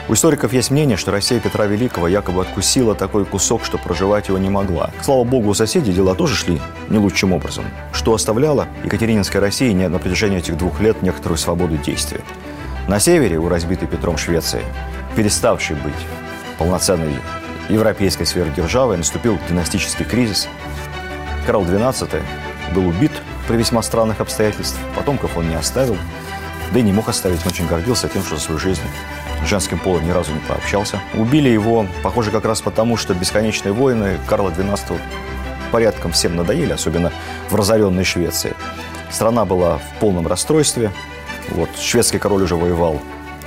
У 0.09 0.13
историков 0.13 0.53
есть 0.53 0.71
мнение, 0.71 0.97
что 0.97 1.11
Россия 1.11 1.39
Петра 1.39 1.67
Великого 1.67 2.07
якобы 2.07 2.41
откусила 2.41 2.95
такой 2.95 3.25
кусок, 3.25 3.63
что 3.63 3.77
проживать 3.77 4.29
его 4.29 4.39
не 4.39 4.49
могла. 4.49 4.89
Слава 5.03 5.23
богу, 5.23 5.49
у 5.49 5.53
соседей 5.53 5.93
дела 5.93 6.15
тоже 6.15 6.35
шли 6.35 6.59
не 6.89 6.97
лучшим 6.97 7.31
образом, 7.31 7.65
что 7.93 8.15
оставляло 8.15 8.67
Екатерининской 8.83 9.39
России 9.39 9.71
на 9.71 9.99
протяжении 9.99 10.39
этих 10.39 10.57
двух 10.57 10.81
лет 10.81 11.03
некоторую 11.03 11.37
свободу 11.37 11.77
действия. 11.77 12.21
На 12.87 12.99
севере, 12.99 13.37
у 13.37 13.47
разбитой 13.49 13.87
Петром 13.87 14.17
Швеции, 14.17 14.63
переставшей 15.15 15.75
быть 15.75 15.93
полноценной 16.57 17.13
европейской 17.69 18.23
сверхдержавой, 18.23 18.97
наступил 18.97 19.37
династический 19.47 20.05
кризис. 20.05 20.47
Карл 21.45 21.65
XII 21.65 22.19
был 22.69 22.87
убит 22.87 23.11
при 23.47 23.57
весьма 23.57 23.81
странных 23.81 24.21
обстоятельствах. 24.21 24.81
Потомков 24.95 25.37
он 25.37 25.49
не 25.49 25.55
оставил, 25.55 25.97
да 26.71 26.79
и 26.79 26.83
не 26.83 26.93
мог 26.93 27.09
оставить. 27.09 27.41
Он 27.45 27.51
очень 27.51 27.67
гордился 27.67 28.07
тем, 28.07 28.23
что 28.23 28.35
за 28.35 28.41
свою 28.41 28.59
жизнь 28.59 28.81
с 29.43 29.47
женским 29.47 29.79
полом 29.79 30.05
ни 30.05 30.11
разу 30.11 30.33
не 30.33 30.39
пообщался. 30.39 30.99
Убили 31.13 31.49
его, 31.49 31.85
похоже, 32.03 32.31
как 32.31 32.45
раз 32.45 32.61
потому, 32.61 32.97
что 32.97 33.13
бесконечные 33.13 33.73
войны 33.73 34.17
Карла 34.27 34.49
XII 34.49 34.99
порядком 35.71 36.11
всем 36.11 36.35
надоели, 36.35 36.73
особенно 36.73 37.11
в 37.49 37.55
разоренной 37.55 38.03
Швеции. 38.03 38.53
Страна 39.11 39.45
была 39.45 39.77
в 39.77 39.99
полном 39.99 40.27
расстройстве. 40.27 40.91
Вот, 41.49 41.69
шведский 41.77 42.19
король 42.19 42.43
уже 42.43 42.55
воевал 42.55 42.99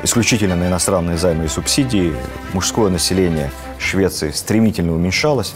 исключительно 0.02 0.56
на 0.56 0.66
иностранные 0.66 1.16
займы 1.16 1.44
и 1.44 1.48
субсидии. 1.48 2.14
Мужское 2.52 2.90
население 2.90 3.50
Швеции 3.78 4.30
стремительно 4.30 4.94
уменьшалось. 4.94 5.54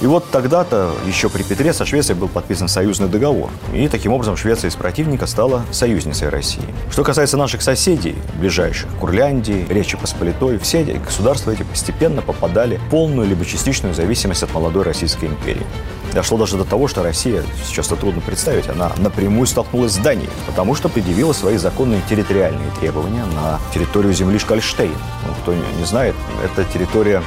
И 0.00 0.06
вот 0.06 0.24
тогда-то, 0.30 0.94
еще 1.06 1.28
при 1.28 1.42
Петре, 1.42 1.74
со 1.74 1.84
Швецией 1.84 2.18
был 2.18 2.28
подписан 2.28 2.68
союзный 2.68 3.08
договор. 3.08 3.50
И 3.74 3.86
таким 3.88 4.12
образом 4.12 4.36
Швеция 4.36 4.70
из 4.70 4.74
противника 4.74 5.26
стала 5.26 5.62
союзницей 5.72 6.30
России. 6.30 6.64
Что 6.90 7.04
касается 7.04 7.36
наших 7.36 7.60
соседей, 7.60 8.16
ближайших, 8.38 8.88
Курляндии, 8.98 9.66
Речи 9.68 9.98
Посполитой, 9.98 10.58
все 10.58 10.80
эти 10.80 10.96
государства 10.96 11.50
эти 11.50 11.64
постепенно 11.64 12.22
попадали 12.22 12.76
в 12.76 12.90
полную 12.90 13.28
либо 13.28 13.44
частичную 13.44 13.94
зависимость 13.94 14.42
от 14.42 14.54
молодой 14.54 14.84
Российской 14.84 15.26
империи. 15.26 15.66
Дошло 16.14 16.38
даже 16.38 16.56
до 16.56 16.64
того, 16.64 16.88
что 16.88 17.02
Россия, 17.02 17.42
сейчас 17.64 17.86
это 17.86 17.96
трудно 17.96 18.20
представить, 18.20 18.68
она 18.68 18.90
напрямую 18.96 19.46
столкнулась 19.46 19.92
с 19.92 19.96
Данией, 19.96 20.30
потому 20.46 20.74
что 20.74 20.88
предъявила 20.88 21.32
свои 21.32 21.56
законные 21.56 22.00
территориальные 22.08 22.70
требования 22.80 23.24
на 23.26 23.60
территорию 23.72 24.12
земли 24.12 24.38
Шкальштейн. 24.38 24.90
Ну, 25.26 25.34
кто 25.42 25.54
не 25.54 25.84
знает, 25.84 26.14
это 26.42 26.64
территория 26.64 27.22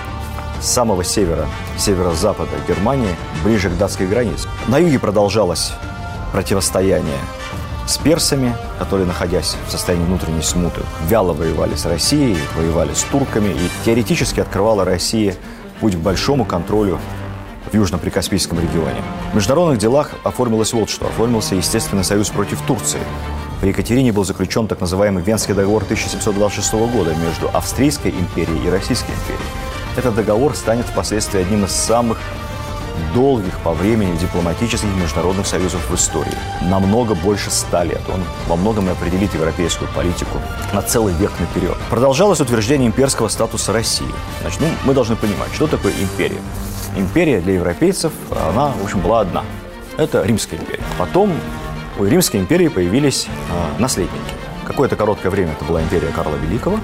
с 0.63 0.71
самого 0.71 1.04
севера, 1.04 1.47
северо-запада 1.78 2.52
Германии, 2.67 3.15
ближе 3.43 3.69
к 3.69 3.78
датской 3.78 4.08
границе. 4.08 4.47
На 4.67 4.78
юге 4.78 4.97
продолжалось 4.97 5.73
противостояние 6.32 7.19
с 7.86 7.97
персами, 7.97 8.56
которые, 8.80 9.06
находясь 9.06 9.58
в 9.67 9.71
состоянии 9.71 10.06
внутренней 10.06 10.41
смуты, 10.41 10.82
вяло 11.08 11.34
воевали 11.34 11.76
с 11.76 11.86
Россией, 11.86 12.38
воевали 12.56 12.93
с 12.93 13.04
турками 13.04 13.49
и 13.49 13.86
теоретически 13.86 14.39
открывала 14.39 14.86
России 14.86 15.36
путь 15.82 15.95
к 15.95 15.99
большому 15.99 16.45
контролю 16.45 16.97
в 17.69 17.76
Южно-Прикаспийском 17.76 18.62
регионе. 18.62 19.02
В 19.34 19.36
международных 19.36 19.80
делах 19.80 20.12
оформилось 20.23 20.71
вот 20.71 20.89
что. 20.89 21.08
Оформился 21.08 21.56
Естественный 21.56 22.06
союз 22.06 22.30
против 22.30 22.62
Турции. 22.62 23.02
При 23.60 23.69
Екатерине 23.69 24.13
был 24.13 24.23
заключен 24.23 24.67
так 24.67 24.80
называемый 24.80 25.23
Венский 25.23 25.54
договор 25.54 25.84
1726 25.84 26.73
года 26.73 27.13
между 27.15 27.49
Австрийской 27.54 28.12
империей 28.12 28.65
и 28.65 28.69
Российской 28.69 29.12
империей. 29.12 29.73
Этот 29.95 30.15
договор 30.15 30.56
станет 30.56 30.86
впоследствии 30.88 31.41
одним 31.41 31.65
из 31.65 31.71
самых 31.71 32.19
долгих 33.13 33.58
по 33.60 33.73
времени 33.73 34.15
дипломатических 34.17 34.88
и 34.88 34.99
международных 35.01 35.45
союзов 35.45 35.88
в 35.89 35.95
истории. 35.95 36.34
Намного 36.62 37.15
больше 37.15 37.51
ста 37.51 37.84
лет. 37.84 38.01
Он 38.12 38.23
во 38.47 38.56
многом 38.56 38.89
определит 38.89 39.34
европейскую 39.34 39.89
политику 39.91 40.39
на 40.73 40.82
целый 40.82 41.13
век 41.13 41.32
наперед. 41.39 41.77
Продолжалось 41.89 42.41
утверждение 42.41 42.88
имперского 42.88 43.27
статуса 43.27 43.71
России. 43.71 44.08
Значит, 44.41 44.62
ну, 44.62 44.67
мы 44.84 44.93
должны 44.93 45.15
понимать, 45.15 45.53
что 45.53 45.67
такое 45.67 45.93
империя. 45.93 46.41
Империя 46.95 47.39
для 47.39 47.53
европейцев, 47.53 48.12
она, 48.32 48.69
в 48.69 48.84
общем, 48.84 48.99
была 48.99 49.21
одна. 49.21 49.43
Это 49.97 50.23
Римская 50.23 50.60
империя. 50.60 50.84
Потом 50.97 51.34
у 51.99 52.03
Римской 52.03 52.39
империи 52.39 52.67
появились 52.67 53.27
э, 53.27 53.82
наследники. 53.82 54.34
Какое-то 54.65 54.95
короткое 54.95 55.29
время 55.29 55.51
это 55.51 55.65
была 55.65 55.82
империя 55.82 56.08
Карла 56.08 56.36
Великого, 56.36 56.79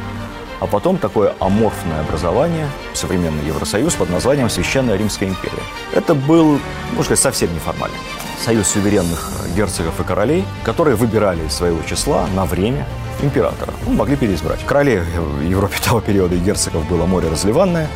а 0.59 0.67
потом 0.67 0.97
такое 0.97 1.33
аморфное 1.39 2.01
образование, 2.01 2.67
современный 2.93 3.45
Евросоюз 3.45 3.93
под 3.95 4.09
названием 4.09 4.49
Священная 4.49 4.97
Римская 4.97 5.29
империя. 5.29 5.63
Это 5.93 6.15
был, 6.15 6.59
можно 6.89 7.03
сказать, 7.03 7.19
совсем 7.19 7.53
неформальный 7.53 7.97
союз 8.43 8.67
суверенных 8.67 9.31
герцогов 9.55 9.99
и 9.99 10.03
королей, 10.03 10.45
которые 10.63 10.95
выбирали 10.95 11.45
из 11.45 11.53
своего 11.53 11.81
числа 11.83 12.27
на 12.35 12.45
время 12.45 12.85
императора. 13.21 13.73
Ну, 13.85 13.93
могли 13.93 14.15
переизбрать. 14.15 14.65
Королей 14.65 14.99
в 14.99 15.41
Европе 15.41 15.77
того 15.83 16.01
периода 16.01 16.35
и 16.35 16.39
герцогов 16.39 16.87
было 16.87 17.05
море 17.05 17.29
разливанное. 17.29 17.87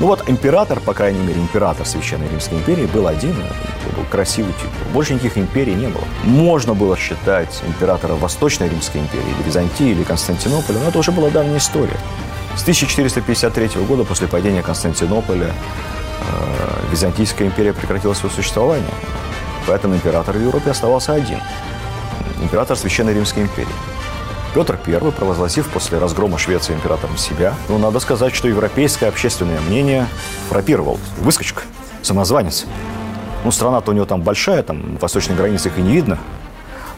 Ну 0.00 0.06
вот 0.06 0.28
император, 0.28 0.80
по 0.80 0.94
крайней 0.94 1.20
мере, 1.20 1.40
император 1.40 1.86
Священной 1.86 2.28
Римской 2.28 2.58
империи 2.58 2.86
был 2.86 3.06
один, 3.06 3.32
это 3.32 3.96
был 3.96 4.04
красивый 4.10 4.52
титул. 4.54 4.70
Больше 4.92 5.14
никаких 5.14 5.38
империй 5.38 5.74
не 5.74 5.88
было. 5.88 6.04
Можно 6.24 6.74
было 6.74 6.96
считать 6.96 7.62
императора 7.66 8.14
Восточной 8.14 8.68
Римской 8.68 9.00
империи, 9.00 9.24
или 9.38 9.46
Византии, 9.46 9.90
или 9.90 10.02
Константинополя, 10.02 10.78
но 10.78 10.88
это 10.88 10.98
уже 10.98 11.12
была 11.12 11.30
давняя 11.30 11.58
история. 11.58 11.96
С 12.56 12.62
1453 12.62 13.82
года, 13.86 14.04
после 14.04 14.28
падения 14.28 14.62
Константинополя, 14.62 15.48
э, 15.48 16.90
Византийская 16.90 17.48
империя 17.48 17.72
прекратила 17.72 18.14
свое 18.14 18.34
существование. 18.34 18.90
Поэтому 19.66 19.94
император 19.94 20.36
в 20.36 20.42
Европе 20.42 20.70
оставался 20.70 21.12
один. 21.12 21.38
Император 22.42 22.76
Священной 22.76 23.14
Римской 23.14 23.44
империи. 23.44 23.91
Петр 24.54 24.78
I, 24.86 25.12
провозгласив 25.12 25.68
после 25.68 25.98
разгрома 25.98 26.36
Швеции 26.36 26.74
императором 26.74 27.16
себя, 27.16 27.54
ну, 27.68 27.78
надо 27.78 28.00
сказать, 28.00 28.34
что 28.34 28.48
европейское 28.48 29.08
общественное 29.08 29.60
мнение 29.60 30.06
фрапировал. 30.50 30.98
Выскочка, 31.18 31.62
самозванец. 32.02 32.66
Ну, 33.44 33.50
страна-то 33.50 33.92
у 33.92 33.94
него 33.94 34.04
там 34.04 34.20
большая, 34.20 34.62
там 34.62 34.98
восточной 34.98 35.36
границы 35.36 35.68
их 35.68 35.78
и 35.78 35.82
не 35.82 35.92
видно. 35.92 36.18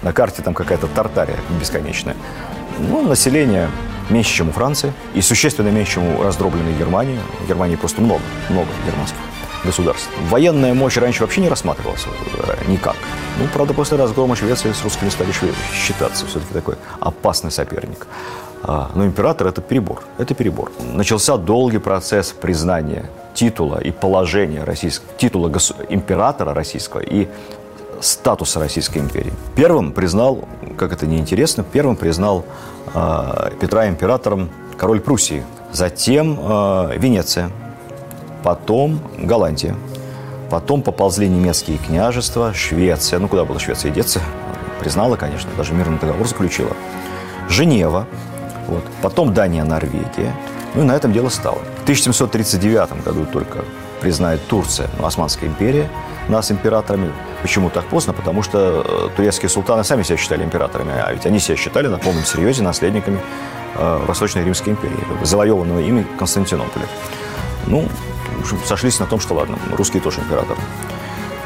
На 0.03 0.13
карте 0.13 0.43
там 0.43 0.53
какая-то 0.53 0.89
Тартария 0.89 1.37
бесконечная. 1.61 2.17
Ну, 2.79 3.07
население 3.07 3.71
меньше, 4.11 4.35
чем 4.35 4.49
у 4.49 4.53
Франции, 4.53 4.93
и 5.15 5.23
существенно 5.23 5.69
меньше, 5.69 5.95
чем 5.95 6.17
у 6.17 6.23
раздробленной 6.23 6.75
Германии. 6.75 7.21
В 7.45 7.49
Германии 7.49 7.77
просто 7.77 8.03
много, 8.03 8.23
много 8.51 8.69
германских 8.85 9.19
государств. 9.65 10.09
Военная 10.29 10.75
мощь 10.75 10.97
раньше 10.97 11.23
вообще 11.23 11.41
не 11.41 11.49
рассматривалась 11.49 12.07
э, 12.07 12.71
никак. 12.71 12.97
Ну, 13.39 13.47
правда, 13.53 13.75
после 13.75 13.97
разгрома 13.99 14.37
Швеции 14.37 14.73
с 14.73 14.83
русскими 14.83 15.09
стали 15.09 15.33
считаться 15.73 16.27
все-таки 16.27 16.53
такой 16.53 16.77
опасный 17.01 17.51
соперник. 17.51 18.07
А, 18.63 18.91
но 18.95 19.05
император– 19.05 19.47
это 19.49 19.61
перебор. 19.61 20.03
Это 20.19 20.35
перебор. 20.35 20.73
Начался 20.93 21.37
долгий 21.37 21.79
процесс 21.79 22.33
признания 22.33 23.11
титула 23.35 23.79
и 23.79 23.91
положения 23.91 24.65
российского, 24.65 25.13
титула 25.19 25.49
гос, 25.49 25.73
императора 25.89 26.55
российского 26.55 27.01
и 27.01 27.29
статуса 28.01 28.61
Российской 28.61 28.99
империи. 28.99 29.33
Первым 29.57 29.93
признал, 29.93 30.49
как 30.77 30.93
это 30.93 31.07
неинтересно, 31.07 31.65
первым 31.65 31.97
признал 31.97 32.45
э, 32.93 33.51
Петра 33.61 33.89
императором 33.89 34.51
король 34.77 35.01
Пруссии. 35.01 35.45
Затем 35.73 36.39
э, 36.41 36.99
Венеция– 36.99 37.51
потом 38.45 39.01
Голландия, 39.19 39.75
потом 40.51 40.83
поползли 40.83 41.29
немецкие 41.29 41.79
княжества, 41.79 42.53
Швеция, 42.53 43.19
ну 43.19 43.27
куда 43.27 43.45
было 43.45 43.59
Швеция 43.59 43.91
деться, 43.91 44.21
признала, 44.79 45.17
конечно, 45.17 45.51
даже 45.57 45.73
мирный 45.73 45.99
договор 45.99 46.29
заключила, 46.29 46.77
Женева, 47.49 48.07
вот, 48.69 48.85
потом 49.03 49.33
Дания, 49.33 49.65
Норвегия, 49.65 50.37
ну 50.75 50.83
и 50.83 50.85
на 50.85 50.93
этом 50.93 51.13
дело 51.13 51.31
стало. 51.31 51.59
В 51.81 51.83
1739 51.85 53.03
году 53.03 53.25
только 53.25 53.65
признает 54.01 54.47
Турция, 54.47 54.91
ну, 54.99 55.07
Османская 55.07 55.49
империя, 55.49 55.89
нас 56.29 56.51
императорами. 56.51 57.13
Почему 57.41 57.71
так 57.71 57.87
поздно? 57.87 58.13
Потому 58.13 58.43
что 58.43 58.85
э, 58.87 59.17
турецкие 59.17 59.49
султаны 59.49 59.85
сами 59.85 60.03
себя 60.03 60.19
считали 60.19 60.45
императорами, 60.45 60.93
а 60.93 61.13
ведь 61.13 61.25
они 61.25 61.39
себя 61.39 61.57
считали 61.57 61.87
на 61.87 61.99
полном 61.99 62.25
серьезе 62.25 62.63
наследниками 62.63 63.21
э, 63.77 64.05
Восточной 64.07 64.45
Римской 64.45 64.75
империи, 64.75 64.99
завоеванного 65.23 65.81
ими 65.81 66.07
Константинополя. 66.19 66.85
Ну, 67.67 67.89
общем, 68.45 68.59
сошлись 68.67 68.99
на 69.01 69.07
том, 69.07 69.21
что 69.21 69.35
ладно, 69.35 69.59
русские 69.73 70.03
тоже 70.03 70.21
императоры. 70.21 70.61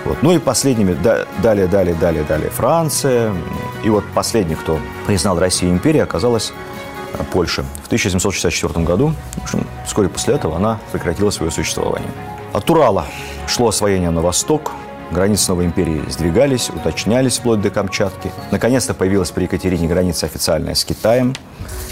Вот. 0.04 0.22
Ну 0.22 0.32
и 0.32 0.38
последними, 0.38 0.94
да, 0.94 1.26
далее, 1.42 1.66
далее, 1.66 1.94
далее, 1.94 2.24
далее 2.24 2.50
Франция. 2.50 3.34
И 3.84 3.90
вот 3.90 4.04
последний, 4.14 4.54
кто 4.54 4.78
признал 5.06 5.38
Россию 5.38 5.72
империей, 5.72 6.02
оказалась 6.02 6.52
э, 7.12 7.22
Польша. 7.32 7.64
В 7.82 7.86
1764 7.86 8.84
году, 8.84 9.12
в 9.36 9.42
общем, 9.42 9.66
вскоре 9.86 10.08
после 10.08 10.34
этого, 10.34 10.56
она 10.56 10.78
прекратила 10.92 11.30
свое 11.30 11.50
существование. 11.50 12.10
От 12.52 12.70
Урала 12.70 13.04
шло 13.46 13.68
освоение 13.68 14.10
на 14.10 14.22
восток, 14.22 14.72
границы 15.10 15.50
новой 15.50 15.66
империи 15.66 16.02
сдвигались, 16.08 16.70
уточнялись 16.70 17.38
вплоть 17.38 17.60
до 17.60 17.70
Камчатки. 17.70 18.32
Наконец-то 18.50 18.94
появилась 18.94 19.30
при 19.30 19.44
Екатерине 19.44 19.86
граница 19.88 20.26
официальная 20.26 20.74
с 20.74 20.84
Китаем. 20.84 21.34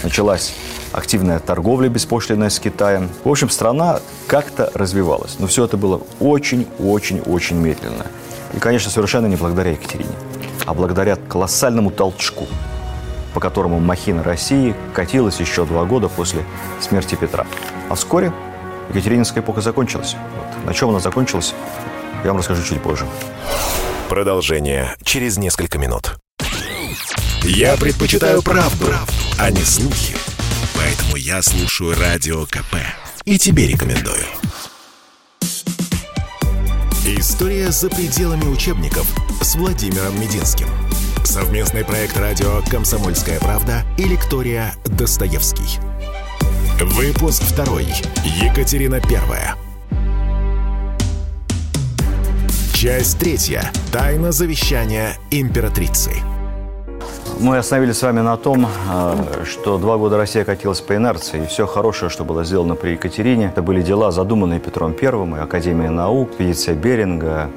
Началась 0.03 0.55
активная 0.97 1.39
торговля 1.39 1.89
беспошлинная 1.89 2.49
с 2.49 2.59
Китаем. 2.59 3.11
В 3.23 3.29
общем, 3.29 3.51
страна 3.51 4.01
как-то 4.27 4.71
развивалась. 4.75 5.37
Но 5.39 5.47
все 5.47 5.65
это 5.65 5.77
было 5.77 6.01
очень-очень-очень 6.21 7.57
медленно. 7.57 8.07
И, 8.55 8.59
конечно, 8.59 8.91
совершенно 8.91 9.27
не 9.27 9.37
благодаря 9.37 9.73
Екатерине, 9.73 10.11
а 10.65 10.73
благодаря 10.73 11.17
колоссальному 11.17 11.91
толчку, 11.91 12.47
по 13.35 13.41
которому 13.41 13.79
махина 13.79 14.23
России 14.23 14.75
катилась 14.95 15.39
еще 15.39 15.67
два 15.67 15.85
года 15.85 16.09
после 16.09 16.43
смерти 16.81 17.15
Петра. 17.15 17.47
А 17.91 17.95
вскоре 17.95 18.33
Екатерининская 18.89 19.43
эпоха 19.43 19.61
закончилась. 19.61 20.17
Вот. 20.37 20.67
На 20.67 20.73
чем 20.73 20.89
она 20.89 21.01
закончилась, 21.01 21.55
я 22.25 22.31
вам 22.31 22.39
расскажу 22.39 22.63
чуть 22.63 22.81
позже. 22.81 23.07
Продолжение 24.09 24.95
через 25.03 25.37
несколько 25.37 25.79
минут. 25.79 26.17
Я 27.43 27.77
предпочитаю 27.77 28.43
правду, 28.43 28.87
правду, 28.87 29.13
а 29.39 29.51
не 29.51 29.63
слухи. 29.63 30.17
Поэтому 30.87 31.17
я 31.17 31.43
слушаю 31.43 31.99
Радио 31.99 32.47
КП. 32.47 32.77
И 33.25 33.39
тебе 33.39 33.67
рекомендую. 33.67 34.23
История 37.05 37.73
за 37.73 37.89
пределами 37.89 38.45
учебников 38.45 39.05
с 39.43 39.57
Владимиром 39.57 40.15
Мединским. 40.21 40.69
Совместный 41.25 41.85
проект 41.85 42.17
радио 42.17 42.63
«Комсомольская 42.71 43.41
правда» 43.41 43.85
и 43.99 44.05
лектория 44.05 44.77
«Достоевский». 44.85 45.81
Выпуск 46.79 47.43
второй. 47.43 47.89
Екатерина 48.41 49.01
Первая. 49.01 49.57
Часть 52.75 53.19
третья. 53.19 53.73
Тайна 53.91 54.31
завещания 54.31 55.19
императрицы. 55.33 56.13
Мы 57.39 57.59
остановились 57.59 57.99
с 57.99 58.03
вами 58.03 58.21
на 58.21 58.39
том, 58.39 58.67
э, 58.67 59.45
что 59.45 59.77
два 59.77 59.99
года 59.99 60.17
Россия 60.17 60.45
катилась 60.45 60.81
по 60.81 60.97
инерции, 60.97 61.43
и 61.43 61.47
все 61.47 61.67
хорошее, 61.67 62.11
что 62.11 62.25
было 62.25 62.45
сделано 62.45 62.77
при 62.77 62.93
Екатерине, 62.93 63.49
это 63.49 63.61
были 63.61 63.83
дела, 63.83 64.11
задуманные 64.11 64.59
Петром 64.59 64.95
Первым 64.95 65.37
и 65.37 65.39
Академией 65.39 65.91
наук, 65.91 66.31
экспедиция 66.31 66.75
Беринга, 66.75 67.51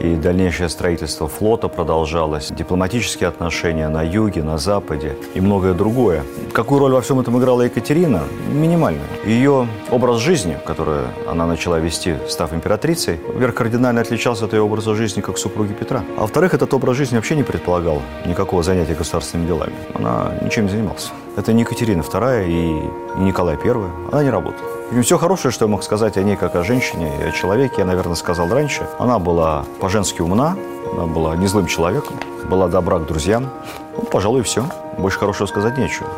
и 0.00 0.14
дальнейшее 0.14 0.70
строительство 0.70 1.28
флота 1.28 1.68
продолжалось, 1.68 2.48
дипломатические 2.50 3.28
отношения 3.28 3.88
на 3.88 4.02
юге, 4.02 4.42
на 4.42 4.56
западе 4.56 5.16
и 5.34 5.40
многое 5.40 5.74
другое. 5.74 6.22
Какую 6.58 6.80
роль 6.80 6.92
во 6.92 7.00
всем 7.00 7.20
этом 7.20 7.38
играла 7.38 7.62
Екатерина? 7.62 8.24
Минимальную. 8.52 9.06
Ее 9.24 9.68
образ 9.92 10.18
жизни, 10.18 10.58
который 10.66 11.02
она 11.30 11.46
начала 11.46 11.78
вести, 11.78 12.16
став 12.28 12.52
императрицей, 12.52 13.20
вверх 13.32 13.54
кардинально 13.54 14.00
отличался 14.00 14.46
от 14.46 14.54
ее 14.54 14.62
образа 14.62 14.96
жизни 14.96 15.20
как 15.20 15.38
супруги 15.38 15.72
Петра. 15.72 16.02
А 16.16 16.22
во-вторых, 16.22 16.54
этот 16.54 16.74
образ 16.74 16.96
жизни 16.96 17.14
вообще 17.14 17.36
не 17.36 17.44
предполагал 17.44 18.02
никакого 18.26 18.64
занятия 18.64 18.94
государственными 18.94 19.46
делами. 19.46 19.72
Она 19.94 20.32
ничем 20.42 20.64
не 20.64 20.70
занималась. 20.70 21.12
Это 21.36 21.52
не 21.52 21.60
Екатерина 21.60 22.00
II 22.00 22.48
и 22.48 23.20
Николай 23.20 23.54
I. 23.54 23.70
Она 24.10 24.24
не 24.24 24.30
работала. 24.30 24.68
И 24.90 25.00
все 25.02 25.16
хорошее, 25.16 25.52
что 25.52 25.66
я 25.66 25.70
мог 25.70 25.84
сказать 25.84 26.16
о 26.16 26.24
ней 26.24 26.34
как 26.34 26.56
о 26.56 26.64
женщине 26.64 27.12
и 27.20 27.28
о 27.28 27.30
человеке, 27.30 27.76
я, 27.78 27.84
наверное, 27.84 28.16
сказал 28.16 28.48
раньше. 28.48 28.84
Она 28.98 29.20
была 29.20 29.64
по-женски 29.80 30.22
умна, 30.22 30.56
она 30.92 31.06
была 31.06 31.36
не 31.36 31.46
злым 31.46 31.66
человеком, 31.66 32.16
была 32.50 32.66
добра 32.66 32.98
к 32.98 33.06
друзьям. 33.06 33.48
Ну, 33.96 34.02
пожалуй, 34.10 34.42
все. 34.42 34.64
Больше 34.98 35.20
хорошего 35.20 35.46
сказать 35.46 35.78
нечего. 35.78 36.08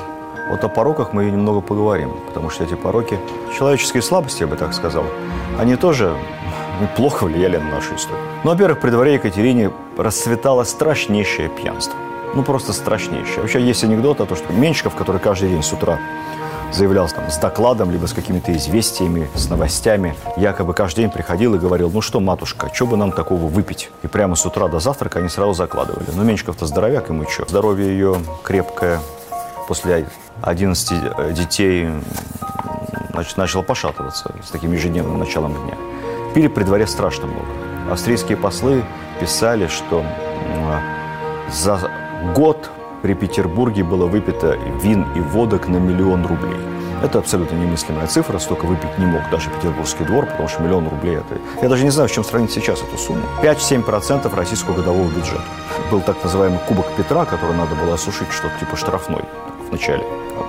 Вот 0.51 0.65
о 0.65 0.69
пороках 0.69 1.13
мы 1.13 1.27
немного 1.27 1.61
поговорим, 1.61 2.13
потому 2.27 2.51
что 2.51 2.65
эти 2.65 2.75
пороки, 2.75 3.19
человеческие 3.57 4.03
слабости, 4.03 4.43
я 4.43 4.49
бы 4.49 4.57
так 4.57 4.75
сказал, 4.75 5.05
они 5.61 5.77
тоже 5.77 6.13
плохо 6.97 7.25
влияли 7.25 7.57
на 7.57 7.71
нашу 7.71 7.95
историю. 7.95 8.25
Ну, 8.43 8.51
во-первых, 8.51 8.81
при 8.81 8.91
дворе 8.91 9.15
Екатерине 9.15 9.71
расцветало 9.97 10.65
страшнейшее 10.65 11.49
пьянство. 11.51 11.95
Ну, 12.35 12.43
просто 12.43 12.73
страшнейшее. 12.73 13.43
Вообще 13.43 13.61
есть 13.61 13.85
анекдот 13.85 14.21
о 14.21 14.27
том, 14.27 14.37
что 14.37 14.53
Меньшиков, 14.53 14.97
который 14.97 15.21
каждый 15.21 15.51
день 15.51 15.63
с 15.63 15.73
утра 15.73 16.01
заявлял 16.73 17.09
там 17.09 17.31
с 17.31 17.39
докладом, 17.39 17.93
либо 17.93 18.07
с 18.07 18.13
какими-то 18.13 18.53
известиями, 18.57 19.29
с 19.37 19.49
новостями. 19.49 20.17
Якобы 20.37 20.75
каждый 20.75 21.03
день 21.03 21.11
приходил 21.11 21.55
и 21.55 21.59
говорил, 21.59 21.91
ну 21.91 22.01
что, 22.01 22.19
матушка, 22.19 22.71
что 22.73 22.87
бы 22.87 22.97
нам 22.97 23.13
такого 23.13 23.47
выпить? 23.47 23.91
И 24.03 24.09
прямо 24.09 24.35
с 24.35 24.45
утра 24.47 24.67
до 24.67 24.81
завтрака 24.81 25.21
они 25.21 25.29
сразу 25.29 25.53
закладывали. 25.55 26.07
Ну, 26.15 26.25
Меньшиков-то 26.25 26.67
здоровяк, 26.67 27.09
ему 27.09 27.25
что? 27.29 27.45
Здоровье 27.49 27.89
ее 27.89 28.17
крепкое. 28.43 29.01
После 29.69 30.07
11 30.43 30.93
э, 30.93 31.33
детей 31.33 31.89
значит, 33.13 33.37
начало 33.37 33.63
пошатываться 33.63 34.35
с 34.43 34.51
таким 34.51 34.73
ежедневным 34.73 35.19
началом 35.19 35.55
дня. 35.55 35.75
Пили 36.35 36.49
при 36.49 36.65
дворе 36.65 36.87
страшно 36.87 37.27
много. 37.27 37.47
Австрийские 37.91 38.37
послы 38.37 38.85
писали, 39.21 39.67
что 39.67 40.05
за 41.53 41.81
год 42.35 42.71
при 43.03 43.15
Петербурге 43.15 43.83
было 43.83 44.07
выпито 44.07 44.57
вин 44.83 45.07
и 45.17 45.21
водок 45.21 45.69
на 45.69 45.77
миллион 45.77 46.27
рублей. 46.27 46.57
Это 47.03 47.19
абсолютно 47.19 47.57
немыслимая 47.57 48.07
цифра, 48.07 48.39
столько 48.39 48.67
выпить 48.67 48.99
не 48.99 49.07
мог 49.07 49.23
даже 49.31 49.49
Петербургский 49.51 50.05
двор, 50.05 50.27
потому 50.27 50.49
что 50.49 50.63
миллион 50.63 50.87
рублей 50.87 51.17
это... 51.17 51.39
Я 51.63 51.69
даже 51.71 51.83
не 51.85 51.91
знаю, 51.91 52.11
с 52.11 52.13
чем 52.13 52.25
сравнить 52.25 52.53
сейчас 52.53 52.83
эту 52.83 52.99
сумму. 52.99 53.23
5-7% 53.43 54.35
российского 54.37 54.75
годового 54.75 55.09
бюджета. 55.09 55.43
Был 55.91 56.03
так 56.03 56.23
называемый 56.23 56.59
Кубок 56.69 56.87
Петра, 56.97 57.25
который 57.25 57.57
надо 57.57 57.75
было 57.75 57.95
осушить 57.95 58.31
что-то 58.31 58.59
типа 58.61 58.77
штрафной 58.77 59.23
в 59.71 59.73
начале. 59.73 60.05